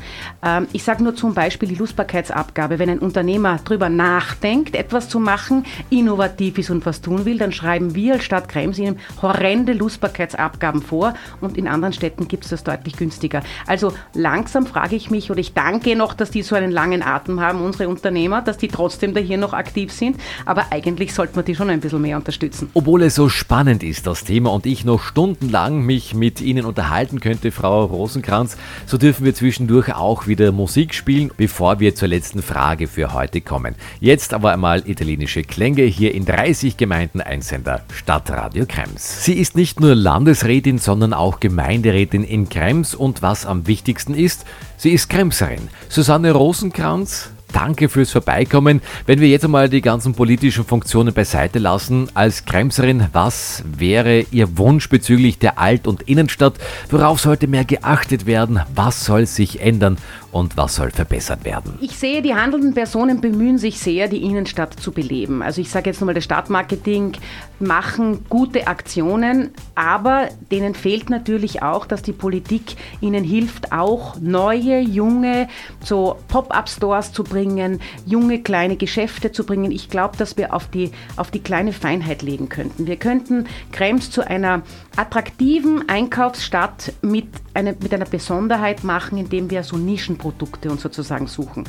Ähm, 0.45 0.67
ich 0.73 0.83
sage 0.83 1.05
nur 1.05 1.15
zum 1.15 1.35
Beispiel 1.35 1.69
die 1.69 1.84
Lustbarkeitsabgabe. 1.85 2.79
Wenn 2.79 2.89
ein 2.89 2.99
Unternehmer 2.99 3.61
darüber 3.63 3.91
nachdenkt, 3.91 4.75
etwas 4.75 5.11
zu 5.11 5.21
machen, 5.21 5.67
innovativ 5.91 6.57
ist 6.57 6.71
und 6.71 6.87
was 6.87 7.03
tun 7.03 7.27
will, 7.27 7.37
dann 7.37 7.53
schreiben 7.53 7.95
wir 7.95 8.15
als 8.15 8.25
Stadt 8.25 8.49
Krems 8.49 8.79
ihnen 8.79 8.99
horrende 9.21 9.75
Lustbarkeitsabgaben 9.75 10.81
vor 10.81 11.13
und 11.43 11.59
in 11.59 11.69
anderen 11.69 11.93
Städten 11.93 12.27
gibt 12.27 12.45
es 12.45 12.51
das 12.51 12.65
deutlich 12.65 12.97
günstiger. 12.97 13.43
Also 13.67 13.93
langsam 14.15 14.65
frage 14.65 14.97
ich 14.97 15.11
mich 15.11 15.31
oder 15.31 15.41
ich 15.41 15.53
danke 15.53 15.95
noch, 15.95 16.15
dass 16.15 16.31
die 16.31 16.41
so 16.41 16.55
einen 16.55 16.73
langen 16.73 17.03
Atem 17.03 17.41
haben, 17.41 17.61
unsere 17.61 17.91
Unternehmer, 17.91 18.41
dass 18.41 18.57
die 18.57 18.69
trotzdem 18.69 19.13
da 19.13 19.21
hier 19.21 19.37
noch 19.37 19.53
aktiv 19.53 19.93
sind, 19.93 20.17
aber 20.47 20.69
eigentlich 20.71 21.13
sollte 21.13 21.37
man 21.37 21.45
die 21.45 21.55
schon 21.55 21.69
ein 21.69 21.81
bisschen 21.81 22.01
mehr 22.01 22.17
unterstützen. 22.17 22.71
Obwohl 22.73 23.03
es 23.03 23.15
so 23.15 23.29
spannend 23.29 23.83
ist, 23.83 24.07
das 24.07 24.25
Thema, 24.25 24.53
und 24.53 24.65
ich 24.65 24.87
noch 24.87 25.03
stundenlang 25.03 25.83
mich 25.83 26.15
mit 26.15 26.41
Ihnen 26.41 26.65
unterhalten 26.65 27.21
könnte, 27.21 27.53
Frau 27.53 27.85
Rosenkranz, 27.85 28.57
so 28.87 28.97
dürfen 28.97 29.27
wir 29.27 29.35
zwischendurch 29.35 29.95
auch 29.95 30.27
wieder 30.27 30.51
Musik 30.51 30.95
spielen, 30.95 31.31
bevor 31.37 31.74
bevor 31.75 31.81
wir 31.81 31.95
zur 31.97 32.07
letzten 32.07 32.41
Frage 32.41 32.87
für 32.87 33.13
heute 33.15 33.41
kommen. 33.41 33.75
Jetzt 33.99 34.33
aber 34.33 34.53
einmal 34.53 34.89
italienische 34.89 35.43
Klänge 35.43 35.83
hier 35.83 36.15
in 36.15 36.25
30 36.25 36.77
Gemeinden 36.77 37.21
Einsender 37.21 37.83
Stadtradio 37.93 38.65
Krems. 38.67 39.25
Sie 39.25 39.33
ist 39.33 39.57
nicht 39.57 39.81
nur 39.81 39.97
Landesrätin, 39.97 40.79
sondern 40.79 41.13
auch 41.13 41.41
Gemeinderätin 41.41 42.23
in 42.23 42.49
Krems 42.49 42.95
und 42.95 43.23
was 43.23 43.45
am 43.45 43.67
wichtigsten 43.67 44.15
ist, 44.15 44.45
sie 44.77 44.91
ist 44.91 45.11
Kremserin. 45.11 45.69
Susanne 45.89 46.31
Rosenkranz, 46.31 47.31
Danke 47.55 47.89
fürs 47.89 48.11
Vorbeikommen. 48.11 48.83
Wenn 49.07 49.21
wir 49.21 49.29
jetzt 49.29 49.45
einmal 49.45 49.69
die 49.69 49.81
ganzen 49.81 50.13
politischen 50.13 50.65
Funktionen 50.65 51.15
beiseite 51.15 51.61
lassen, 51.61 52.09
als 52.13 52.47
Kremserin, 52.47 53.07
was 53.13 53.63
wäre 53.65 54.27
Ihr 54.33 54.59
Wunsch 54.59 54.89
bezüglich 54.89 55.39
der 55.39 55.61
Alt- 55.61 55.87
und 55.87 56.03
Innenstadt? 56.03 56.55
Worauf 56.91 57.21
sollte 57.21 57.47
mehr 57.47 57.65
geachtet 57.65 58.27
werden? 58.27 58.61
Was 58.75 59.05
soll 59.05 59.27
sich 59.27 59.61
ändern? 59.61 59.99
Und 60.35 60.57
was 60.57 60.75
soll 60.75 60.91
verbessert 60.91 61.45
werden? 61.45 61.79
Ich 61.81 61.97
sehe, 61.97 62.21
die 62.21 62.35
handelnden 62.35 62.75
Personen 62.75 63.21
bemühen 63.21 63.57
sich 63.57 63.79
sehr, 63.79 64.09
die 64.09 64.25
Innenstadt 64.25 64.75
zu 64.75 64.91
beleben. 64.91 65.43
Also 65.43 65.61
ich 65.61 65.71
sage 65.71 65.91
jetzt 65.91 66.01
nochmal, 66.01 66.17
das 66.17 66.25
Stadtmarketing 66.25 67.13
machen 67.61 68.25
gute 68.29 68.67
Aktionen, 68.67 69.53
aber 69.77 70.29
denen 70.51 70.75
fehlt 70.75 71.09
natürlich 71.09 71.63
auch, 71.63 71.87
dass 71.87 72.03
die 72.03 72.13
Politik 72.13 72.75
ihnen 73.01 73.23
hilft, 73.23 73.71
auch 73.71 74.17
neue, 74.21 74.81
junge, 74.81 75.47
so 75.81 76.17
Pop-up-Stores 76.27 77.13
zu 77.13 77.23
bringen, 77.23 77.81
junge, 78.05 78.43
kleine 78.43 78.77
Geschäfte 78.77 79.31
zu 79.31 79.47
bringen. 79.47 79.71
Ich 79.71 79.89
glaube, 79.89 80.17
dass 80.17 80.37
wir 80.37 80.53
auf 80.53 80.67
die, 80.67 80.91
auf 81.15 81.31
die 81.31 81.45
kleine 81.45 81.73
Feinheit 81.73 82.23
legen 82.23 82.49
könnten. 82.49 82.89
Wir 82.89 82.97
könnten 82.97 83.47
Krems 83.71 84.11
zu 84.11 84.27
einer 84.27 84.63
attraktiven 84.97 85.89
Einkaufsstadt 85.89 86.93
mit, 87.03 87.29
eine, 87.55 87.77
mit 87.81 87.95
einer 87.95 88.05
Besonderheit 88.05 88.83
machen, 88.83 89.17
indem 89.17 89.49
wir 89.51 89.63
so 89.63 89.77
Nischen 89.77 90.19
Produkte 90.25 90.71
und 90.71 90.81
sozusagen 90.81 91.27
suchen. 91.27 91.65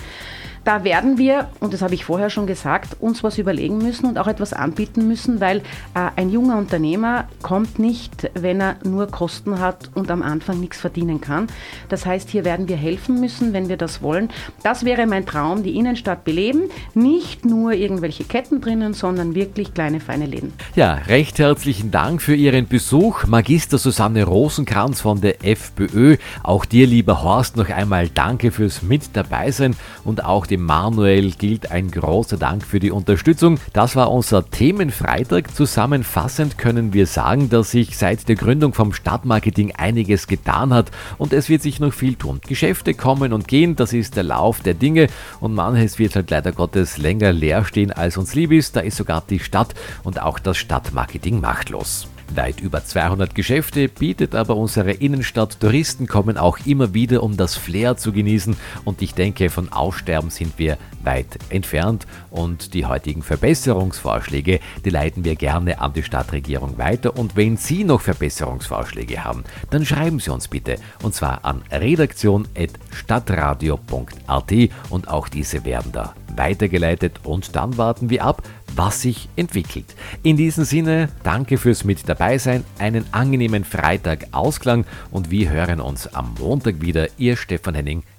Da 0.65 0.83
werden 0.83 1.19
wir, 1.19 1.47
und 1.59 1.73
das 1.73 1.83
habe 1.83 1.93
ich 1.93 2.05
vorher 2.05 2.31
schon 2.31 2.47
gesagt, 2.47 2.97
uns 2.99 3.23
was 3.23 3.37
überlegen 3.37 3.77
müssen 3.77 4.07
und 4.07 4.17
auch 4.17 4.25
etwas 4.25 4.51
anbieten 4.51 5.07
müssen, 5.07 5.39
weil 5.39 5.59
äh, 5.93 6.09
ein 6.15 6.31
junger 6.31 6.57
Unternehmer 6.57 7.25
kommt 7.43 7.77
nicht, 7.77 8.31
wenn 8.33 8.59
er 8.59 8.77
nur 8.83 9.05
Kosten 9.05 9.59
hat 9.59 9.91
und 9.93 10.09
am 10.09 10.23
Anfang 10.23 10.59
nichts 10.59 10.79
verdienen 10.79 11.21
kann. 11.21 11.45
Das 11.89 12.07
heißt, 12.07 12.31
hier 12.31 12.45
werden 12.45 12.67
wir 12.67 12.77
helfen 12.77 13.19
müssen, 13.19 13.53
wenn 13.53 13.69
wir 13.69 13.77
das 13.77 14.01
wollen. 14.01 14.31
Das 14.63 14.85
wäre 14.85 15.05
mein 15.05 15.27
Traum, 15.27 15.61
die 15.61 15.77
Innenstadt 15.77 16.23
beleben. 16.23 16.63
Nicht 16.95 17.45
nur 17.45 17.73
irgendwelche 17.73 18.23
Ketten 18.23 18.59
drinnen, 18.59 18.95
sondern 18.95 19.35
wirklich 19.35 19.71
kleine, 19.71 19.99
feine 19.99 20.25
Läden. 20.25 20.51
Ja, 20.75 20.95
recht 20.95 21.37
herzlichen 21.37 21.91
Dank 21.91 22.23
für 22.23 22.33
Ihren 22.33 22.67
Besuch, 22.67 23.27
Magister 23.27 23.77
Susanne 23.77 24.23
Rosenkranz 24.23 25.01
von 25.01 25.21
der 25.21 25.45
FPÖ. 25.45 26.17
Auch 26.41 26.65
dir, 26.65 26.87
lieber 26.87 27.21
Horst, 27.21 27.55
noch 27.55 27.69
einmal 27.69 28.09
danke 28.09 28.49
fürs 28.49 28.81
Mit 28.81 29.11
dabei 29.13 29.51
sein 29.51 29.75
und 30.03 30.25
auch 30.25 30.47
die 30.47 30.54
dem 30.55 30.63
Manuel 30.63 31.31
gilt 31.31 31.69
ein 31.69 31.91
großer 31.91 32.37
Dank 32.37 32.63
für 32.63 32.79
die 32.79 32.89
Unterstützung. 32.89 33.59
Das 33.73 33.97
war 33.97 34.09
unser 34.09 34.49
Themenfreitag. 34.49 35.53
Zusammenfassend 35.53 36.57
können 36.57 36.93
wir 36.93 37.07
sagen, 37.07 37.49
dass 37.49 37.71
sich 37.71 37.97
seit 37.97 38.29
der 38.29 38.37
Gründung 38.37 38.73
vom 38.73 38.93
Stadtmarketing 38.93 39.73
einiges 39.75 40.27
getan 40.27 40.73
hat 40.73 40.91
und 41.17 41.33
es 41.33 41.49
wird 41.49 41.61
sich 41.61 41.81
noch 41.81 41.91
viel 41.91 42.15
tun. 42.15 42.39
Geschäfte 42.47 42.93
kommen 42.93 43.33
und 43.33 43.49
gehen, 43.49 43.75
das 43.75 43.91
ist 43.91 44.15
der 44.15 44.23
Lauf 44.23 44.61
der 44.61 44.75
Dinge 44.75 45.07
und 45.41 45.53
manches 45.53 45.99
wird 45.99 46.15
halt 46.15 46.31
leider 46.31 46.53
Gottes 46.53 46.97
länger 46.97 47.33
leer 47.33 47.65
stehen, 47.65 47.91
als 47.91 48.15
uns 48.15 48.33
lieb 48.33 48.53
ist. 48.53 48.77
Da 48.77 48.79
ist 48.79 48.95
sogar 48.95 49.23
die 49.29 49.39
Stadt 49.39 49.73
und 50.03 50.21
auch 50.21 50.39
das 50.39 50.55
Stadtmarketing 50.55 51.41
machtlos. 51.41 52.07
Weit 52.33 52.59
über 52.59 52.83
200 52.83 53.35
Geschäfte 53.35 53.87
bietet 53.87 54.35
aber 54.35 54.55
unsere 54.55 54.91
Innenstadt. 54.91 55.59
Touristen 55.59 56.07
kommen 56.07 56.37
auch 56.37 56.57
immer 56.65 56.93
wieder, 56.93 57.23
um 57.23 57.37
das 57.37 57.55
Flair 57.55 57.97
zu 57.97 58.11
genießen. 58.11 58.55
Und 58.83 59.01
ich 59.01 59.13
denke, 59.13 59.49
von 59.49 59.71
Aussterben 59.71 60.29
sind 60.29 60.57
wir 60.57 60.77
weit 61.03 61.39
entfernt. 61.49 62.07
Und 62.31 62.73
die 62.73 62.85
heutigen 62.85 63.21
Verbesserungsvorschläge, 63.21 64.59
die 64.83 64.89
leiten 64.89 65.23
wir 65.23 65.35
gerne 65.35 65.79
an 65.79 65.93
die 65.93 66.03
Stadtregierung 66.03 66.77
weiter. 66.77 67.17
Und 67.17 67.35
wenn 67.35 67.57
Sie 67.57 67.83
noch 67.83 68.01
Verbesserungsvorschläge 68.01 69.23
haben, 69.23 69.43
dann 69.69 69.85
schreiben 69.85 70.19
Sie 70.19 70.31
uns 70.31 70.47
bitte. 70.47 70.77
Und 71.03 71.13
zwar 71.13 71.45
an 71.45 71.61
redaktion.stadtradio.at. 71.71 74.53
Und 74.89 75.07
auch 75.07 75.29
diese 75.29 75.63
werden 75.63 75.91
da 75.91 76.15
weitergeleitet. 76.35 77.19
Und 77.23 77.55
dann 77.55 77.77
warten 77.77 78.09
wir 78.09 78.25
ab, 78.25 78.41
was 78.75 79.01
sich 79.01 79.29
entwickelt. 79.35 79.95
In 80.23 80.37
diesem 80.37 80.63
Sinne, 80.63 81.09
danke 81.23 81.57
fürs 81.57 81.83
Mit 81.83 82.07
dabei 82.07 82.37
sein, 82.37 82.63
einen 82.79 83.05
angenehmen 83.11 83.63
Freitag 83.63 84.27
Ausklang 84.31 84.85
und 85.11 85.31
wir 85.31 85.49
hören 85.49 85.79
uns 85.79 86.07
am 86.13 86.35
Montag 86.39 86.81
wieder. 86.81 87.07
Ihr 87.17 87.37
Stefan 87.37 87.75
Henning 87.75 88.03